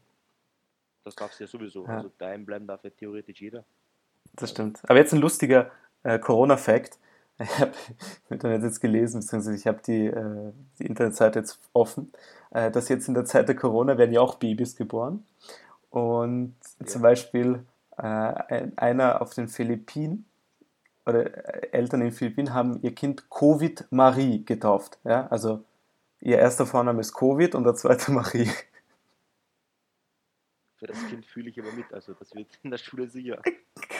Das 1.03 1.15
darf 1.15 1.33
sie 1.33 1.43
ja 1.43 1.47
sowieso. 1.47 1.85
Ja. 1.85 1.97
Also 1.97 2.11
daheim 2.17 2.45
bleiben 2.45 2.67
darf 2.67 2.83
ja 2.83 2.89
theoretisch 2.91 3.41
jeder. 3.41 3.63
Das 4.35 4.51
stimmt. 4.51 4.79
Aber 4.83 4.97
jetzt 4.99 5.13
ein 5.13 5.19
lustiger 5.19 5.71
äh, 6.03 6.19
Corona-Fact. 6.19 6.97
Ich 7.39 7.59
habe 7.59 7.71
im 8.29 8.33
Internet 8.35 8.61
jetzt 8.61 8.79
gelesen, 8.79 9.19
beziehungsweise 9.19 9.55
ich 9.57 9.65
habe 9.65 9.81
die, 9.85 10.05
äh, 10.05 10.51
die 10.77 10.85
Internetseite 10.85 11.39
jetzt 11.39 11.59
offen, 11.73 12.13
äh, 12.51 12.69
dass 12.69 12.89
jetzt 12.89 13.07
in 13.07 13.15
der 13.15 13.25
Zeit 13.25 13.47
der 13.47 13.55
Corona 13.55 13.97
werden 13.97 14.13
ja 14.13 14.21
auch 14.21 14.35
Babys 14.35 14.75
geboren. 14.75 15.25
Und 15.89 16.55
zum 16.85 17.01
Ja. 17.01 17.09
Beispiel 17.09 17.65
äh, 17.97 18.03
ein, 18.03 18.77
einer 18.77 19.21
auf 19.21 19.33
den 19.33 19.47
Philippinen 19.47 20.25
oder 21.07 21.25
äh, 21.25 21.69
Eltern 21.71 22.01
in 22.01 22.07
den 22.09 22.13
Philippinen 22.13 22.53
haben 22.53 22.79
ihr 22.83 22.93
Kind 22.93 23.29
Covid 23.31 23.85
Marie 23.89 24.45
getauft. 24.45 24.99
Ja? 25.03 25.25
Also 25.27 25.63
ihr 26.23 26.39
erster 26.39 26.65
Vorname 26.65 27.01
ist 27.01 27.13
Covid 27.13 27.53
und 27.55 27.63
der 27.65 27.75
zweite 27.75 28.11
Marie. 28.11 28.49
Für 30.77 30.87
das 30.87 31.07
Kind 31.07 31.25
fühle 31.25 31.49
ich 31.49 31.59
aber 31.59 31.71
mit. 31.73 31.93
Also 31.93 32.13
das 32.13 32.33
wird 32.33 32.47
in 32.63 32.71
der 32.71 32.77
Schule 32.77 33.07
sicher 33.07 33.41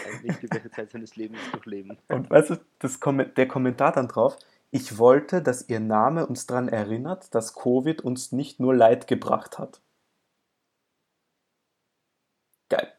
eigentlich 0.05 0.37
die 0.37 0.47
beste 0.47 0.71
Zeit 0.71 0.91
seines 0.91 1.15
Lebens 1.15 1.39
durchleben. 1.51 1.97
Und 2.09 2.29
weißt 2.29 2.49
du, 2.51 2.55
das 2.79 2.99
der 2.99 3.47
Kommentar 3.47 3.93
dann 3.93 4.07
drauf, 4.07 4.37
ich 4.71 4.97
wollte, 4.97 5.41
dass 5.41 5.69
ihr 5.69 5.79
Name 5.79 6.25
uns 6.25 6.45
daran 6.45 6.67
erinnert, 6.67 7.33
dass 7.35 7.53
Covid 7.53 8.01
uns 8.01 8.31
nicht 8.31 8.59
nur 8.59 8.75
Leid 8.75 9.07
gebracht 9.07 9.59
hat. 9.59 9.81
Geil. 12.69 12.91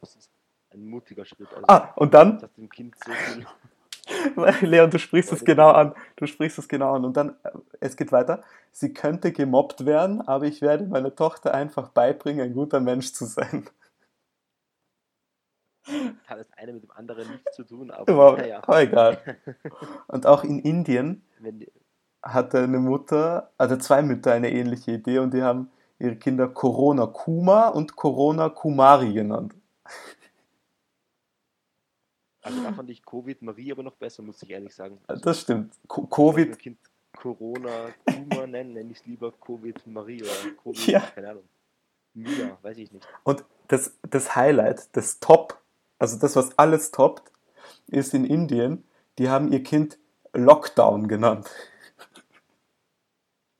Das 0.00 0.16
ist 0.16 0.30
ein 0.70 0.86
mutiger 0.86 1.24
Schritt. 1.24 1.48
Also, 1.52 1.64
Ah, 1.68 1.92
und 1.96 2.14
dann, 2.14 2.38
dass 2.38 2.52
dem 2.54 2.68
Kind 2.68 2.96
so 3.04 3.12
viel. 3.12 3.46
Leon, 4.62 4.90
du 4.90 4.98
sprichst 4.98 5.32
es 5.32 5.44
genau 5.44 5.70
an. 5.70 5.94
Du 6.16 6.26
sprichst 6.26 6.58
es 6.58 6.68
genau 6.68 6.94
an. 6.94 7.04
Und 7.04 7.16
dann, 7.16 7.36
äh, 7.42 7.50
es 7.80 7.96
geht 7.96 8.12
weiter. 8.12 8.42
Sie 8.72 8.92
könnte 8.92 9.32
gemobbt 9.32 9.86
werden, 9.86 10.20
aber 10.26 10.46
ich 10.46 10.62
werde 10.62 10.86
meiner 10.86 11.14
Tochter 11.14 11.54
einfach 11.54 11.88
beibringen, 11.88 12.42
ein 12.42 12.54
guter 12.54 12.80
Mensch 12.80 13.12
zu 13.12 13.24
sein. 13.24 13.66
Hat 16.26 16.38
das 16.38 16.52
eine 16.56 16.74
mit 16.74 16.82
dem 16.82 16.90
anderen 16.90 17.30
nichts 17.30 17.56
zu 17.56 17.64
tun, 17.64 17.90
aber 17.90 18.14
Wow, 18.14 18.38
naja, 18.38 18.60
aber 18.62 18.82
egal. 18.82 19.36
Und 20.08 20.26
auch 20.26 20.44
in 20.44 20.58
Indien 20.58 21.22
hatte 22.22 22.58
eine 22.58 22.78
Mutter, 22.78 23.52
also 23.56 23.76
zwei 23.76 24.02
Mütter 24.02 24.32
eine 24.32 24.50
ähnliche 24.50 24.92
Idee 24.92 25.20
und 25.20 25.32
die 25.32 25.42
haben 25.42 25.70
ihre 25.98 26.16
Kinder 26.16 26.48
Corona 26.48 27.06
Kuma 27.06 27.68
und 27.68 27.96
Corona 27.96 28.48
Kumari 28.48 29.12
genannt. 29.12 29.54
Also 32.48 32.62
da 32.62 32.72
fand 32.72 32.90
ich 32.90 33.04
Covid 33.04 33.42
Marie 33.42 33.72
aber 33.72 33.82
noch 33.82 33.94
besser, 33.96 34.22
muss 34.22 34.42
ich 34.42 34.50
ehrlich 34.50 34.74
sagen. 34.74 34.98
Also, 35.06 35.22
Das 35.22 35.40
stimmt. 35.40 35.74
Co- 35.86 36.06
Covid. 36.06 36.58
Kind 36.58 36.78
Corona 37.16 37.88
Kuma 38.06 38.46
nennen, 38.46 38.74
nenne 38.74 38.92
ich 38.92 38.98
es 39.00 39.06
lieber 39.06 39.32
Covid 39.32 39.86
Marie 39.86 40.22
oder 40.22 40.54
Covid, 40.62 40.86
Ja. 40.86 41.00
keine 41.00 41.30
Ahnung. 41.30 41.48
Mia, 42.14 42.58
weiß 42.62 42.78
ich 42.78 42.90
nicht. 42.92 43.06
und 43.24 43.44
das, 43.68 43.96
das 44.08 44.34
Highlight, 44.34 44.88
das 44.96 45.20
Top, 45.20 45.60
also 45.98 46.18
das, 46.18 46.34
was 46.36 46.56
alles 46.58 46.90
toppt, 46.90 47.30
ist 47.86 48.14
in 48.14 48.24
Indien, 48.24 48.84
die 49.18 49.28
haben 49.28 49.52
ihr 49.52 49.62
Kind 49.62 49.98
Lockdown 50.32 51.06
genannt. 51.08 51.48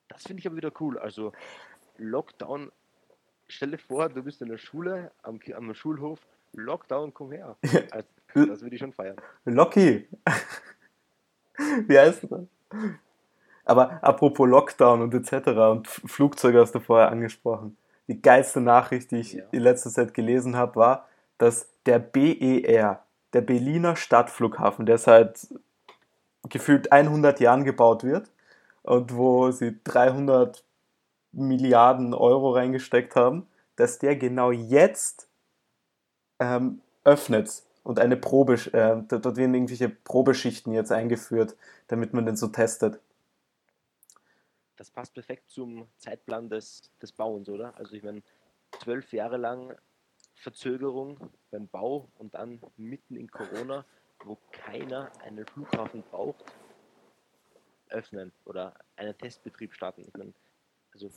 Das 0.09 0.23
finde 0.23 0.39
ich 0.39 0.47
aber 0.47 0.57
wieder 0.57 0.71
cool. 0.79 0.97
Also 0.97 1.31
Lockdown, 1.97 2.71
stell 3.47 3.71
dir 3.71 3.77
vor, 3.77 4.09
du 4.09 4.23
bist 4.23 4.41
in 4.41 4.49
der 4.49 4.57
Schule, 4.57 5.11
am, 5.21 5.39
am 5.55 5.73
Schulhof, 5.73 6.19
Lockdown, 6.53 7.13
komm 7.13 7.31
her. 7.31 7.57
Also, 7.91 8.07
das 8.33 8.61
würde 8.61 8.75
ich 8.75 8.79
schon 8.79 8.93
feiern. 8.93 9.15
Locky. 9.45 10.07
Wie 11.87 11.97
heißt 11.99 12.27
das? 12.29 12.41
Aber 13.65 14.03
apropos 14.03 14.47
Lockdown 14.47 15.01
und 15.01 15.13
etc. 15.13 15.47
und 15.71 15.87
Flugzeuge 15.87 16.59
hast 16.59 16.73
du 16.73 16.79
vorher 16.79 17.11
angesprochen. 17.11 17.77
Die 18.07 18.21
geilste 18.21 18.61
Nachricht, 18.61 19.11
die 19.11 19.17
ich 19.17 19.33
Ja. 19.33 19.43
in 19.51 19.61
letzter 19.61 19.89
Zeit 19.91 20.13
gelesen 20.13 20.55
habe, 20.55 20.75
war, 20.75 21.07
dass 21.37 21.69
der 21.85 21.99
BER, 21.99 23.03
der 23.33 23.41
Berliner 23.41 23.95
Stadtflughafen, 23.95 24.85
der 24.85 24.97
seit 24.97 25.47
gefühlt 26.49 26.91
100 26.91 27.39
Jahren 27.39 27.63
gebaut 27.65 28.03
wird 28.03 28.31
und 28.81 29.15
wo 29.15 29.51
sie 29.51 29.77
300 29.83 30.63
Milliarden 31.31 32.13
Euro 32.15 32.51
reingesteckt 32.51 33.15
haben, 33.15 33.45
dass 33.75 33.99
der 33.99 34.15
genau 34.15 34.51
jetzt 34.51 35.29
ähm, 36.39 36.81
öffnet 37.03 37.61
und 37.89 37.97
eine 37.97 38.17
Probe, 38.17 38.53
äh, 38.53 39.01
dort 39.07 39.35
werden 39.35 39.55
irgendwelche 39.55 39.89
Probeschichten 39.89 40.73
jetzt 40.73 40.91
eingeführt, 40.91 41.57
damit 41.87 42.13
man 42.13 42.23
den 42.27 42.37
so 42.37 42.47
testet. 42.49 42.99
Das 44.75 44.91
passt 44.91 45.15
perfekt 45.15 45.49
zum 45.49 45.87
Zeitplan 45.97 46.49
des, 46.49 46.91
des 47.01 47.11
Bauens, 47.11 47.49
oder? 47.49 47.75
Also 47.79 47.95
ich 47.95 48.03
meine, 48.03 48.21
zwölf 48.83 49.11
Jahre 49.11 49.37
lang 49.37 49.75
Verzögerung 50.35 51.31
beim 51.49 51.67
Bau 51.67 52.07
und 52.19 52.35
dann 52.35 52.61
mitten 52.77 53.15
in 53.15 53.31
Corona, 53.31 53.83
wo 54.23 54.37
keiner 54.51 55.11
einen 55.23 55.47
Flughafen 55.47 56.03
braucht, 56.03 56.45
öffnen 57.87 58.31
oder 58.45 58.75
einen 58.97 59.17
Testbetrieb 59.17 59.73
starten. 59.73 60.05
Ich 60.07 60.13
meine, 60.13 60.33
also 60.93 61.09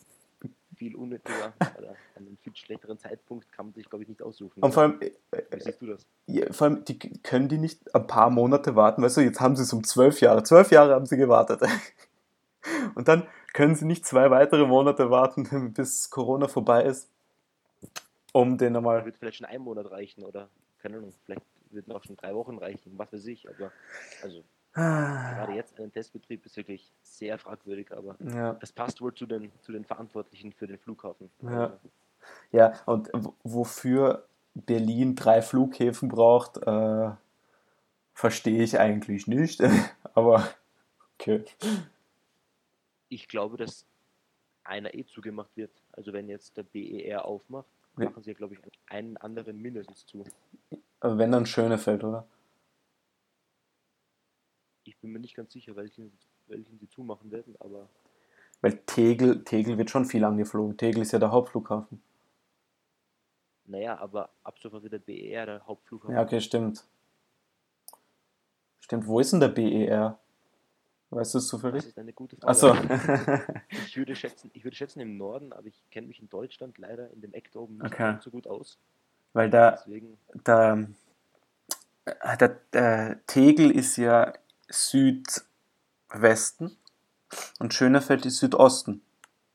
viel 0.76 0.96
unnötiger 0.96 1.52
oder 1.78 1.94
einen 2.16 2.36
viel 2.42 2.54
schlechteren 2.56 2.98
Zeitpunkt 2.98 3.50
kann 3.52 3.66
man 3.66 3.74
sich, 3.74 3.88
glaube 3.88 4.02
ich, 4.02 4.08
nicht 4.08 4.22
aussuchen. 4.22 4.62
Und 4.62 4.72
vor 4.72 4.82
allem, 4.84 5.00
äh, 5.00 5.10
Wie 5.50 5.60
siehst 5.60 5.80
du 5.82 5.86
das? 5.86 6.06
ja, 6.26 6.52
vor 6.52 6.66
allem 6.66 6.84
die, 6.84 6.98
können 6.98 7.48
die 7.48 7.58
nicht 7.58 7.94
ein 7.94 8.06
paar 8.06 8.30
Monate 8.30 8.74
warten? 8.74 9.02
Weißt 9.02 9.16
du, 9.16 9.20
jetzt 9.20 9.40
haben 9.40 9.56
sie 9.56 9.62
es 9.62 9.72
um 9.72 9.84
zwölf 9.84 10.20
Jahre. 10.20 10.42
Zwölf 10.42 10.70
Jahre 10.70 10.94
haben 10.94 11.06
sie 11.06 11.16
gewartet. 11.16 11.62
Und 12.94 13.08
dann 13.08 13.26
können 13.52 13.74
sie 13.74 13.84
nicht 13.84 14.06
zwei 14.06 14.30
weitere 14.30 14.66
Monate 14.66 15.10
warten, 15.10 15.72
bis 15.74 16.10
Corona 16.10 16.48
vorbei 16.48 16.84
ist, 16.84 17.08
um 18.32 18.58
den 18.58 18.72
nochmal. 18.72 19.04
Wird 19.04 19.18
vielleicht 19.18 19.38
schon 19.38 19.46
ein 19.46 19.60
Monat 19.60 19.90
reichen 19.90 20.24
oder 20.24 20.48
keine 20.80 20.98
Ahnung, 20.98 21.12
vielleicht 21.24 21.42
würden 21.70 21.92
auch 21.92 22.02
schon 22.04 22.16
drei 22.16 22.34
Wochen 22.34 22.58
reichen, 22.58 22.92
was 22.96 23.12
weiß 23.12 23.26
ich. 23.26 23.48
Aber 23.48 23.72
also 24.22 24.42
Ah, 24.74 25.34
gerade 25.34 25.52
jetzt 25.52 25.78
einen 25.78 25.92
Testbetrieb 25.92 26.46
ist 26.46 26.56
wirklich 26.56 26.92
sehr 27.02 27.38
fragwürdig, 27.38 27.92
aber 27.92 28.16
Ja, 28.20 28.54
das 28.54 28.72
passt 28.72 29.00
wohl 29.02 29.12
zu 29.12 29.26
den, 29.26 29.52
zu 29.60 29.72
den 29.72 29.84
Verantwortlichen 29.84 30.52
für 30.52 30.66
den 30.66 30.78
Flughafen. 30.78 31.30
Ja. 31.42 31.64
Also, 31.64 31.78
ja, 32.52 32.72
und 32.86 33.10
wofür 33.42 34.26
Berlin 34.54 35.14
drei 35.14 35.42
Flughäfen 35.42 36.08
braucht, 36.08 36.58
äh, 36.58 37.10
verstehe 38.14 38.62
ich 38.62 38.78
eigentlich 38.78 39.26
nicht. 39.26 39.60
Aber 40.14 40.48
okay. 41.18 41.44
ich 43.08 43.28
glaube, 43.28 43.56
dass 43.56 43.86
einer 44.64 44.94
eh 44.94 45.04
zugemacht 45.04 45.50
wird. 45.56 45.72
Also 45.92 46.12
wenn 46.12 46.28
jetzt 46.28 46.56
der 46.56 46.62
BER 46.62 47.24
aufmacht, 47.24 47.66
machen 47.96 48.22
sie, 48.22 48.34
glaube 48.34 48.54
ich, 48.54 48.60
einen 48.86 49.16
anderen 49.18 49.60
mindestens 49.60 50.06
zu. 50.06 50.24
Aber 51.00 51.18
wenn 51.18 51.32
dann 51.32 51.46
Schönefeld, 51.46 52.04
oder? 52.04 52.26
Ich 54.84 54.96
bin 54.98 55.12
mir 55.12 55.20
nicht 55.20 55.34
ganz 55.34 55.52
sicher, 55.52 55.76
welchen, 55.76 56.12
welchen 56.48 56.78
sie 56.78 56.88
zumachen 56.88 57.30
werden, 57.30 57.54
aber 57.60 57.88
Weil 58.60 58.78
Tegel, 58.86 59.44
Tegel 59.44 59.78
wird 59.78 59.90
schon 59.90 60.04
viel 60.06 60.24
angeflogen. 60.24 60.76
Tegel 60.76 61.02
ist 61.02 61.12
ja 61.12 61.18
der 61.18 61.30
Hauptflughafen. 61.30 62.02
naja, 63.64 63.98
aber 63.98 64.30
ab 64.42 64.58
sofort 64.60 64.82
wird 64.82 64.92
der 64.92 64.98
BER 64.98 65.46
der 65.46 65.66
Hauptflughafen. 65.66 66.14
Ja, 66.14 66.22
okay, 66.22 66.40
stimmt. 66.40 66.84
Stimmt, 68.80 69.06
wo 69.06 69.20
ist 69.20 69.32
denn 69.32 69.40
der 69.40 69.48
BER? 69.48 70.18
Weißt 71.10 71.34
du 71.34 71.38
es 71.38 71.44
Das 71.44 71.50
zufällig? 71.50 71.86
ist 71.86 71.98
eine 71.98 72.12
gute 72.12 72.36
Frage. 72.36 72.50
Achso. 72.50 72.74
Ich 73.70 73.96
würde 73.96 74.16
schätzen, 74.16 74.50
ich 74.54 74.64
würde 74.64 74.76
schätzen 74.76 75.00
im 75.00 75.16
Norden, 75.18 75.52
aber 75.52 75.66
ich 75.66 75.82
kenne 75.90 76.06
mich 76.06 76.20
in 76.20 76.28
Deutschland 76.28 76.78
leider 76.78 77.10
in 77.10 77.20
dem 77.20 77.32
Eck 77.34 77.50
da 77.52 77.60
oben 77.60 77.78
nicht 77.78 77.92
Okay. 77.92 78.16
so 78.20 78.30
gut 78.30 78.46
aus. 78.46 78.78
Weil 79.34 79.50
da, 79.50 79.72
Deswegen, 79.72 80.18
da, 80.44 80.78
der, 82.40 82.60
der 82.72 83.20
Tegel 83.26 83.70
ist 83.70 83.96
ja 83.96 84.32
Südwesten 84.72 86.76
und 87.58 87.74
Schönefeld 87.74 88.26
ist 88.26 88.38
Südosten. 88.38 89.02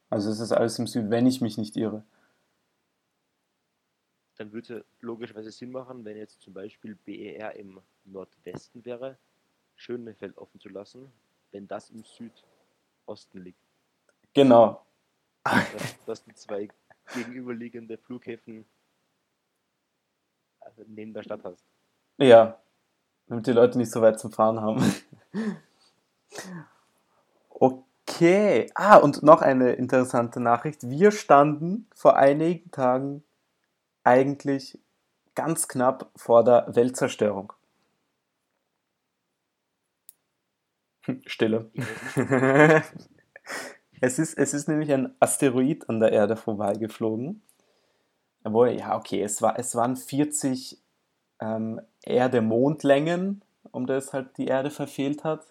Also 0.09 0.29
es 0.29 0.39
ist 0.39 0.51
alles 0.51 0.79
im 0.79 0.87
Süden, 0.87 1.11
wenn 1.11 1.27
ich 1.27 1.41
mich 1.41 1.57
nicht 1.57 1.75
irre. 1.75 2.03
dann 4.37 4.51
würde 4.51 4.85
logischerweise 4.99 5.51
Sinn 5.51 5.71
machen, 5.71 6.05
wenn 6.05 6.15
jetzt 6.15 6.41
zum 6.41 6.53
Beispiel 6.53 6.95
BER 6.95 7.55
im 7.55 7.81
Nordwesten 8.05 8.85
wäre, 8.85 9.17
Schönefeld 9.75 10.37
offen 10.37 10.59
zu 10.59 10.69
lassen, 10.69 11.11
wenn 11.51 11.67
das 11.67 11.89
im 11.89 12.03
Südosten 12.03 13.43
liegt. 13.43 13.59
Genau. 14.33 14.85
Dass, 15.43 16.05
dass 16.05 16.23
du 16.23 16.33
zwei 16.33 16.67
gegenüberliegende 17.13 17.97
Flughäfen 17.97 18.65
also 20.59 20.83
neben 20.87 21.13
der 21.13 21.23
Stadt 21.23 21.43
hast. 21.43 21.65
Ja, 22.17 22.61
damit 23.27 23.47
die 23.47 23.51
Leute 23.51 23.77
nicht 23.77 23.91
so 23.91 24.01
weit 24.01 24.19
zum 24.19 24.31
Fahren 24.31 24.59
haben. 24.59 24.83
Okay. 27.49 28.69
Ah, 28.75 28.97
und 28.97 29.23
noch 29.23 29.41
eine 29.41 29.73
interessante 29.73 30.39
Nachricht. 30.39 30.89
Wir 30.89 31.11
standen 31.11 31.87
vor 31.93 32.15
einigen 32.17 32.71
Tagen 32.71 33.23
eigentlich 34.03 34.79
ganz 35.35 35.67
knapp 35.67 36.09
vor 36.15 36.43
der 36.43 36.65
Weltzerstörung. 36.69 37.53
Stille. 41.25 41.69
Weiß 42.15 42.93
nicht. 42.95 43.09
es, 44.01 44.19
ist, 44.19 44.37
es 44.37 44.53
ist 44.53 44.67
nämlich 44.67 44.91
ein 44.91 45.15
Asteroid 45.19 45.87
an 45.89 45.99
der 45.99 46.11
Erde 46.11 46.35
vorbeigeflogen. 46.35 47.41
Obwohl, 48.43 48.69
ja, 48.69 48.97
okay, 48.97 49.21
es, 49.21 49.41
war, 49.41 49.59
es 49.59 49.75
waren 49.75 49.95
40 49.95 50.81
ähm, 51.39 51.81
Erde-Mondlängen, 52.03 53.41
um 53.71 53.85
das 53.87 54.13
halt 54.13 54.37
die 54.37 54.47
Erde 54.47 54.69
verfehlt 54.71 55.23
hat. 55.23 55.45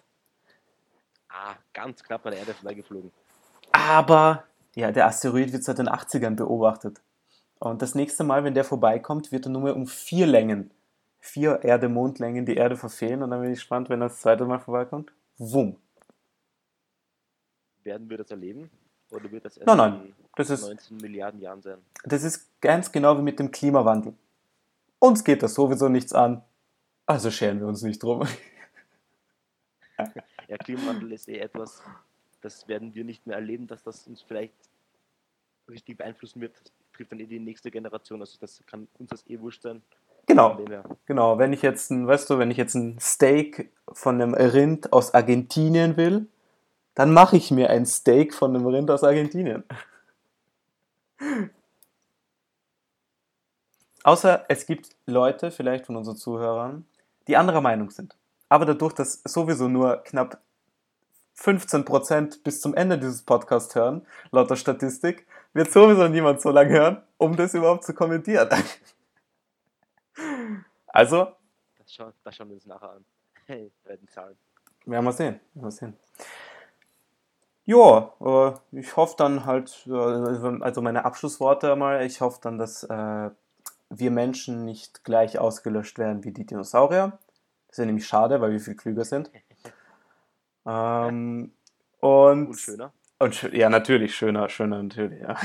Ah, 1.29 1.55
ganz 1.73 2.03
knapp 2.03 2.25
an 2.25 2.31
der 2.31 2.39
Erde 2.41 2.53
vorbeigeflogen. 2.53 3.11
Aber 3.71 4.43
ja, 4.75 4.91
der 4.91 5.05
Asteroid 5.07 5.51
wird 5.53 5.63
seit 5.63 5.77
den 5.77 5.89
80ern 5.89 6.35
beobachtet. 6.35 7.01
Und 7.59 7.81
das 7.81 7.95
nächste 7.95 8.23
Mal, 8.23 8.43
wenn 8.43 8.53
der 8.53 8.63
vorbeikommt, 8.63 9.31
wird 9.31 9.45
er 9.47 9.51
nur 9.51 9.61
mehr 9.63 9.75
um 9.75 9.87
vier 9.87 10.27
Längen, 10.27 10.71
vier 11.19 11.63
Erde-Mondlängen 11.63 12.45
die 12.45 12.55
Erde 12.55 12.75
verfehlen. 12.77 13.23
Und 13.23 13.31
dann 13.31 13.41
bin 13.41 13.51
ich 13.51 13.59
gespannt, 13.59 13.89
wenn 13.89 14.01
er 14.01 14.09
das 14.09 14.21
zweite 14.21 14.45
Mal 14.45 14.59
vorbeikommt. 14.59 15.11
Wumm. 15.37 15.75
Werden 17.83 18.09
wir 18.09 18.17
das 18.17 18.31
erleben? 18.31 18.69
Oder 19.11 19.31
wird 19.31 19.45
das 19.45 19.57
erst 19.57 19.67
Nein, 19.67 19.77
nein, 19.77 19.93
in 20.07 20.13
das 20.35 20.49
ist- 20.49 20.63
19 20.67 20.97
Milliarden 20.97 21.39
Jahren 21.39 21.61
sein? 21.61 21.77
Das 22.03 22.23
ist 22.23 22.49
ganz 22.61 22.91
genau 22.91 23.17
wie 23.17 23.21
mit 23.21 23.39
dem 23.39 23.51
Klimawandel. 23.51 24.13
Uns 24.99 25.23
geht 25.23 25.41
das 25.43 25.53
sowieso 25.53 25.87
nichts 25.87 26.13
an. 26.13 26.43
Also 27.07 27.31
scheren 27.31 27.59
wir 27.59 27.67
uns 27.67 27.81
nicht 27.81 28.03
drum. 28.03 28.27
Ja, 30.47 30.57
Klimawandel 30.57 31.11
ist 31.11 31.27
eh 31.27 31.39
etwas, 31.39 31.81
das 32.39 32.67
werden 32.67 32.95
wir 32.95 33.03
nicht 33.03 33.27
mehr 33.27 33.35
erleben, 33.35 33.67
dass 33.67 33.83
das 33.83 34.07
uns 34.07 34.21
vielleicht 34.21 34.53
richtig 35.67 35.97
beeinflussen 35.97 36.39
wird. 36.39 36.53
Das 36.55 36.71
trifft 36.93 37.11
dann 37.11 37.19
eh 37.19 37.25
die 37.25 37.39
nächste 37.39 37.69
Generation. 37.69 38.21
Also 38.21 38.37
das 38.39 38.63
kann 38.65 38.87
uns 38.97 39.09
das 39.09 39.27
eh 39.27 39.39
wurscht 39.39 39.63
sein. 39.63 39.81
Genau. 40.27 40.57
Genau, 41.05 41.37
wenn 41.37 41.51
ich 41.51 41.61
jetzt 41.63 41.89
ein, 41.89 42.07
weißt 42.07 42.29
du, 42.29 42.37
wenn 42.37 42.51
ich 42.51 42.57
jetzt 42.57 42.75
ein 42.75 42.99
Steak 42.99 43.71
von 43.91 44.21
einem 44.21 44.35
Rind 44.35 44.93
aus 44.93 45.13
Argentinien 45.13 45.97
will, 45.97 46.27
dann 46.93 47.11
mache 47.11 47.35
ich 47.35 47.51
mir 47.51 47.69
ein 47.69 47.85
Steak 47.85 48.33
von 48.33 48.55
einem 48.55 48.67
Rind 48.67 48.89
aus 48.91 49.03
Argentinien. 49.03 49.63
Außer 54.03 54.45
es 54.47 54.65
gibt 54.65 54.95
Leute, 55.05 55.51
vielleicht 55.51 55.85
von 55.85 55.95
unseren 55.95 56.15
Zuhörern, 56.15 56.85
die 57.27 57.37
anderer 57.37 57.61
Meinung 57.61 57.89
sind. 57.89 58.15
Aber 58.49 58.65
dadurch, 58.65 58.93
dass 58.93 59.21
sowieso 59.23 59.67
nur 59.67 59.97
knapp 60.03 60.39
15% 61.37 62.43
bis 62.43 62.61
zum 62.61 62.73
Ende 62.73 62.97
dieses 62.97 63.21
Podcasts 63.23 63.75
hören, 63.75 64.05
laut 64.31 64.49
der 64.49 64.55
Statistik, 64.55 65.27
wird 65.53 65.71
sowieso 65.71 66.07
niemand 66.07 66.41
so 66.41 66.49
lange 66.49 66.71
hören, 66.71 67.03
um 67.17 67.35
das 67.35 67.53
überhaupt 67.53 67.83
zu 67.83 67.93
kommentieren. 67.93 68.49
Also, 70.87 71.27
Das, 71.77 71.93
schauen, 71.93 72.11
das 72.23 72.35
schauen 72.35 72.47
wir 72.49 72.55
uns 72.55 72.65
nachher 72.65 72.89
an. 72.91 73.05
Hey, 73.45 73.71
bei 73.85 73.95
den 73.95 74.07
Zahlen. 74.07 74.35
werden 74.85 75.05
wir 75.05 75.11
sehen. 75.13 75.39
Werden 75.53 75.63
wir 75.67 75.71
sehen. 75.71 75.97
Ja, 77.65 78.13
äh, 78.19 78.79
ich 78.79 78.95
hoffe 78.95 79.15
dann 79.17 79.45
halt, 79.45 79.85
äh, 79.87 79.93
also 79.93 80.81
meine 80.81 81.05
Abschlussworte 81.05 81.75
mal, 81.75 82.03
ich 82.03 82.19
hoffe 82.19 82.39
dann, 82.41 82.57
dass 82.57 82.83
äh, 82.83 83.29
wir 83.89 84.11
Menschen 84.11 84.65
nicht 84.65 85.03
gleich 85.03 85.39
ausgelöscht 85.39 85.97
werden 85.99 86.23
wie 86.23 86.31
die 86.31 86.45
Dinosaurier. 86.45 87.17
Das 87.67 87.77
wäre 87.79 87.85
nämlich 87.87 88.07
schade, 88.07 88.41
weil 88.41 88.51
wir 88.51 88.59
viel 88.59 88.75
klüger 88.75 89.05
sind. 89.05 89.31
Ähm, 90.69 91.53
und, 92.01 92.47
Und 92.47 92.57
schöner. 92.59 92.93
und 93.19 93.41
ja, 93.53 93.69
natürlich, 93.69 94.13
schöner, 94.15 94.49
schöner, 94.49 94.83
natürlich, 94.83 95.21
ja. 95.21 95.37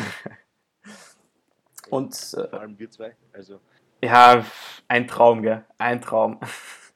Und 1.90 2.14
äh, 2.34 2.48
Vor 2.48 2.60
allem 2.60 2.78
wir 2.78 2.90
zwei. 2.90 3.16
Also, 3.32 3.60
ja, 4.02 4.44
ein 4.88 5.06
Traum, 5.06 5.42
gell? 5.42 5.64
Ein 5.78 6.00
Traum. 6.00 6.40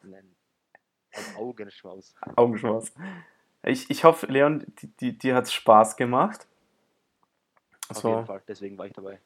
nein. 0.02 0.34
Ein 1.12 1.36
Augenschmaus. 1.36 2.14
Augenschmaus. 2.34 2.92
Ich, 3.62 3.90
ich 3.90 4.04
hoffe, 4.04 4.26
Leon, 4.26 4.64
die, 4.80 4.88
die, 4.96 5.18
dir 5.18 5.34
hat 5.36 5.44
es 5.44 5.52
Spaß 5.52 5.96
gemacht. 5.96 6.46
Auf 7.88 7.98
So, 7.98 8.08
jeden 8.08 8.26
Fall. 8.26 8.42
Deswegen 8.48 8.76
war 8.76 8.86
ich 8.86 8.92
dabei. 8.92 9.20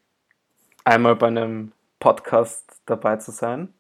einmal 0.85 1.16
bei 1.16 1.28
einem 1.28 1.72
Podcast 2.00 2.80
dabei 2.86 3.16
zu 3.16 3.30
sein. 3.30 3.72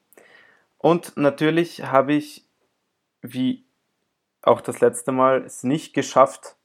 Und 0.78 1.16
natürlich 1.16 1.82
habe 1.82 2.12
ich, 2.12 2.46
wie 3.22 3.64
auch 4.42 4.60
das 4.60 4.80
letzte 4.80 5.12
Mal, 5.12 5.44
es 5.44 5.64
nicht 5.64 5.92
geschafft, 5.92 6.56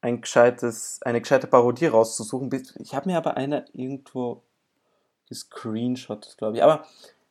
ein 0.00 0.22
gescheites, 0.22 1.00
eine 1.02 1.20
gescheite 1.20 1.46
Parodie 1.46 1.86
rauszusuchen. 1.86 2.50
Ich 2.78 2.94
habe 2.94 3.10
mir 3.10 3.18
aber 3.18 3.36
eine 3.36 3.66
irgendwo 3.72 4.42
gescreenshot, 5.28 6.36
glaube 6.38 6.56
ich. 6.56 6.62
Aber 6.62 6.86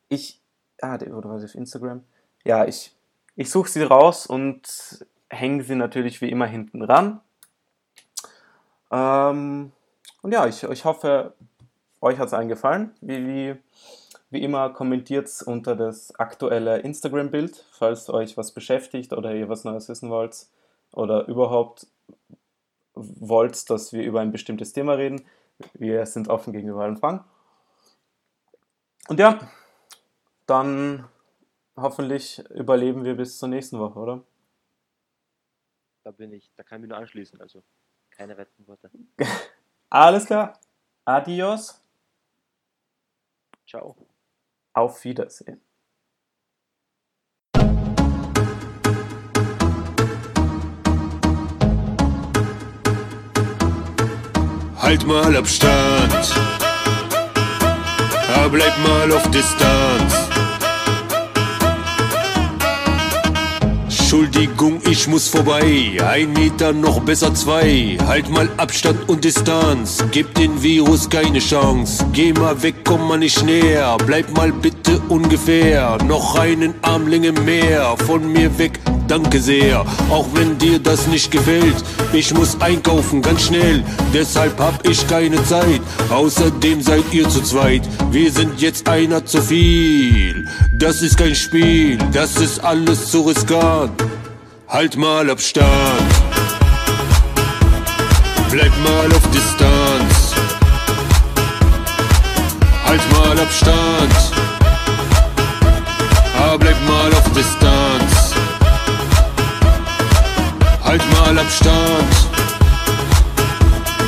ich, 0.08 0.40
ah, 0.82 0.98
die- 0.98 1.12
oder 1.12 1.30
was 1.30 1.44
auf 1.44 1.56
Instagram? 1.56 2.04
Ja, 2.46 2.66
ich, 2.66 2.96
ich 3.36 3.50
suche 3.50 3.70
sie 3.70 3.84
raus 3.84 4.28
und 4.28 5.06
hänge 5.30 5.64
sie 5.64 5.76
natürlich 5.76 6.22
wie 6.22 6.30
immer 6.30 6.46
hinten 6.46 6.84
ran. 6.84 7.22
Ähm, 8.92 9.72
und 10.22 10.32
ja, 10.32 10.48
ich, 10.48 10.64
ich 10.64 10.86
hoffe, 10.86 11.34
euch 12.02 12.18
hat 12.18 12.28
es 12.28 12.34
allen 12.34 12.48
gefallen. 12.50 12.96
Wie, 13.02 13.28
wie, 13.28 13.56
wie 14.30 14.44
immer 14.44 14.70
kommentiert 14.72 15.30
unter 15.46 15.76
das 15.76 16.16
aktuelle 16.20 16.80
Instagram-Bild, 16.80 17.66
falls 17.72 18.10
euch 18.10 18.38
was 18.38 18.52
beschäftigt 18.52 19.14
oder 19.14 19.34
ihr 19.34 19.50
was 19.50 19.64
Neues 19.64 19.90
wissen 19.90 20.10
wollt 20.10 20.48
oder 20.92 21.28
überhaupt 21.28 21.88
wollt, 22.94 23.70
dass 23.70 23.94
wir 23.94 24.04
über 24.04 24.22
ein 24.22 24.32
bestimmtes 24.32 24.74
Thema 24.74 24.94
reden. 24.94 25.26
Wir 25.74 26.06
sind 26.06 26.28
offen 26.30 26.54
gegenüber 26.54 26.84
allen 26.84 26.98
Fragen. 26.98 27.24
Und 29.08 29.20
ja, 29.20 29.40
dann 30.46 31.08
hoffentlich 31.76 32.40
überleben 32.50 33.04
wir 33.04 33.16
bis 33.16 33.38
zur 33.38 33.50
nächsten 33.50 33.80
Woche, 33.80 34.00
oder? 34.00 34.24
Da 36.04 36.12
bin 36.12 36.32
ich, 36.34 36.52
da 36.56 36.64
kann 36.64 36.78
ich 36.78 36.82
mich 36.82 36.90
nur 36.90 36.98
anschließen. 36.98 37.42
Also, 37.42 37.64
keine 38.12 38.38
weiteren 38.38 38.68
Worte. 38.68 38.90
Alles 39.90 40.26
klar. 40.26 40.60
Adios. 41.06 41.79
Ciao. 43.70 43.96
Auf 44.74 45.04
Wiedersehen. 45.04 45.62
Halt 54.76 55.06
mal 55.06 55.36
Abstand. 55.36 56.34
Bleib 58.52 58.76
mal 58.80 59.12
auf 59.12 59.30
Distanz. 59.30 60.39
Entschuldigung, 64.12 64.82
ich 64.90 65.08
muss 65.08 65.28
vorbei. 65.28 65.96
Ein 66.04 66.34
Meter, 66.34 66.74
noch 66.74 67.00
besser 67.02 67.32
zwei. 67.36 67.96
Halt 68.08 68.28
mal 68.28 68.50
Abstand 68.58 69.08
und 69.08 69.24
Distanz. 69.24 70.04
Gib 70.12 70.34
den 70.34 70.64
Virus 70.64 71.08
keine 71.08 71.38
Chance. 71.38 72.04
Geh 72.12 72.34
mal 72.34 72.60
weg, 72.64 72.74
komm 72.86 73.08
mal 73.08 73.20
nicht 73.20 73.46
näher. 73.46 73.96
Bleib 74.08 74.36
mal 74.36 74.52
bitte 74.52 75.00
ungefähr. 75.10 76.00
Noch 76.08 76.36
einen 76.40 76.74
Armlänge 76.82 77.34
mehr. 77.34 77.96
Von 77.98 78.34
mir 78.34 78.58
weg, 78.58 78.80
danke 79.10 79.42
sehr. 79.42 79.86
Auch 80.10 80.28
wenn 80.34 80.58
dir 80.58 80.80
das 80.80 81.08
nicht 81.08 81.32
gefällt. 81.32 81.76
Ich 82.14 82.34
muss 82.34 82.62
einkaufen, 82.62 83.22
ganz 83.22 83.48
schnell. 83.48 83.84
Deshalb 84.14 84.60
hab 84.60 84.88
ich 84.88 85.06
keine 85.08 85.44
Zeit. 85.44 85.82
Außerdem 86.10 86.82
seid 86.82 87.04
ihr 87.12 87.28
zu 87.28 87.42
zweit. 87.42 87.82
Wir 88.12 88.32
sind 88.32 88.62
jetzt 88.62 88.88
einer 88.88 89.26
zu 89.26 89.42
viel. 89.42 90.48
Das 90.74 91.02
ist 91.02 91.18
kein 91.18 91.36
Spiel. 91.36 91.98
Das 92.14 92.38
ist 92.38 92.64
alles 92.64 93.12
zu 93.12 93.22
riskant. 93.22 93.92
Halt 94.68 94.96
mal 94.96 95.30
Abstand. 95.30 95.68
Bleib 98.52 98.72
mal 98.84 99.08
auf 99.16 99.30
Distanz. 99.32 100.34
Halt 102.86 103.02
mal 103.12 103.40
Abstand. 103.40 104.14
Ah, 106.42 106.58
bleib 106.58 106.78
mal 106.88 107.14
auf 107.14 107.30
Distanz. 107.34 108.19
Halt 110.90 111.04
mal 111.12 111.38
Abstand. 111.38 112.16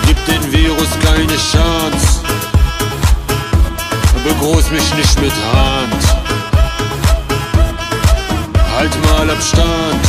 Gib 0.07 0.17
den 0.25 0.51
Virus 0.51 0.89
keine 1.03 1.27
Chance. 1.27 2.21
Begroß 4.23 4.71
mich 4.71 4.95
nicht 4.95 5.21
mit 5.21 5.31
Hand. 5.53 6.03
Halt 8.75 8.91
mal 9.03 9.29
Abstand. 9.29 10.01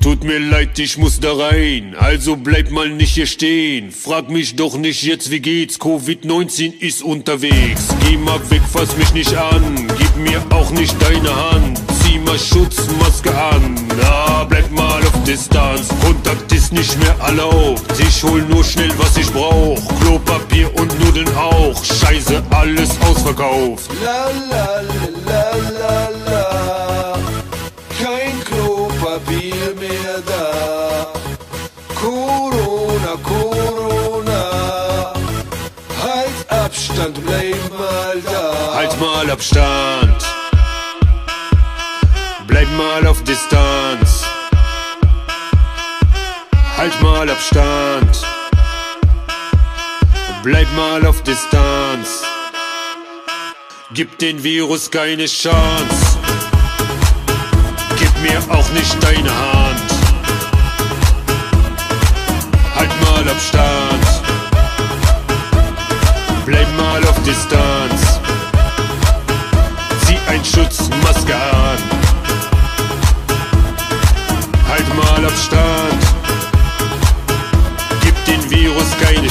Tut 0.00 0.22
mir 0.22 0.38
leid, 0.38 0.78
ich 0.78 0.98
muss 0.98 1.18
da 1.18 1.32
rein, 1.32 1.96
also 1.98 2.36
bleib 2.36 2.70
mal 2.70 2.90
nicht 2.90 3.14
hier 3.14 3.26
stehen. 3.26 3.90
Frag 3.90 4.30
mich 4.30 4.54
doch 4.54 4.76
nicht 4.76 5.02
jetzt, 5.02 5.32
wie 5.32 5.40
geht's? 5.40 5.80
Covid-19 5.80 6.78
ist 6.78 7.02
unterwegs. 7.02 7.88
Geh 8.06 8.16
mal 8.16 8.38
weg, 8.50 8.62
fass 8.72 8.96
mich 8.96 9.12
nicht 9.14 9.36
an, 9.36 9.88
gib 9.98 10.16
mir 10.16 10.40
auch 10.50 10.70
nicht 10.70 10.94
deine 11.02 11.34
Hand 11.34 11.80
immer 12.28 12.38
Schutzmaske 12.38 13.30
an. 13.30 13.74
Na, 14.00 14.44
bleib 14.44 14.70
mal 14.70 15.00
auf 15.02 15.24
Distanz. 15.24 15.88
Kontakt 16.04 16.52
ist 16.52 16.72
nicht 16.72 16.98
mehr 16.98 17.14
erlaubt. 17.26 17.82
Ich 17.98 18.22
hol 18.22 18.42
nur 18.42 18.64
schnell, 18.64 18.92
was 18.98 19.16
ich 19.16 19.32
brauch. 19.32 19.80
Klopapier 20.00 20.70
und 20.78 20.98
Nudeln 21.04 21.28
auch. 21.36 21.82
Scheiße, 21.84 22.42
alles 22.50 22.90
ausverkauft. 23.08 23.90
La 24.04 24.26
la 24.50 24.82
la 25.26 25.50
la 25.80 26.08
la. 26.26 27.18
Kein 28.02 28.44
Klopapier 28.44 29.74
mehr 29.78 30.22
da. 30.26 31.12
Corona, 31.94 33.16
Corona. 33.22 35.12
Halt 36.02 36.64
Abstand, 36.64 37.24
bleib 37.24 37.78
mal 37.78 38.20
da. 38.24 38.74
Halt 38.74 39.00
mal 39.00 39.30
Abstand. 39.30 40.37
Mal 42.78 43.08
auf 43.08 43.24
Distanz. 43.24 44.22
Halt 46.76 47.02
mal 47.02 47.28
Abstand. 47.28 48.24
Bleib 50.44 50.72
mal 50.76 51.04
auf 51.04 51.20
Distanz. 51.24 52.22
Gib 53.92 54.16
den 54.20 54.44
Virus 54.44 54.88
keine 54.92 55.26
Chance. 55.26 56.18
Gib 57.98 58.16
mir 58.22 58.38
auch 58.56 58.70
nicht 58.70 58.96
deine 59.02 59.28
Hand. 59.28 59.90
Halt 62.76 62.92
mal 63.02 63.28
Abstand. 63.28 64.06
Bleib 66.46 66.68
mal 66.76 67.04
auf 67.08 67.20
Distanz. 67.24 67.97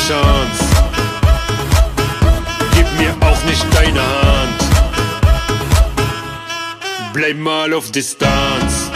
Chance. 0.08 0.64
Gib 2.74 2.86
mir 2.98 3.14
auch 3.28 3.44
nicht 3.44 3.66
deine 3.76 4.00
Hand. 4.00 4.64
Bleib 7.12 7.38
mal 7.38 7.74
auf 7.74 7.92
Distanz. 7.92 8.90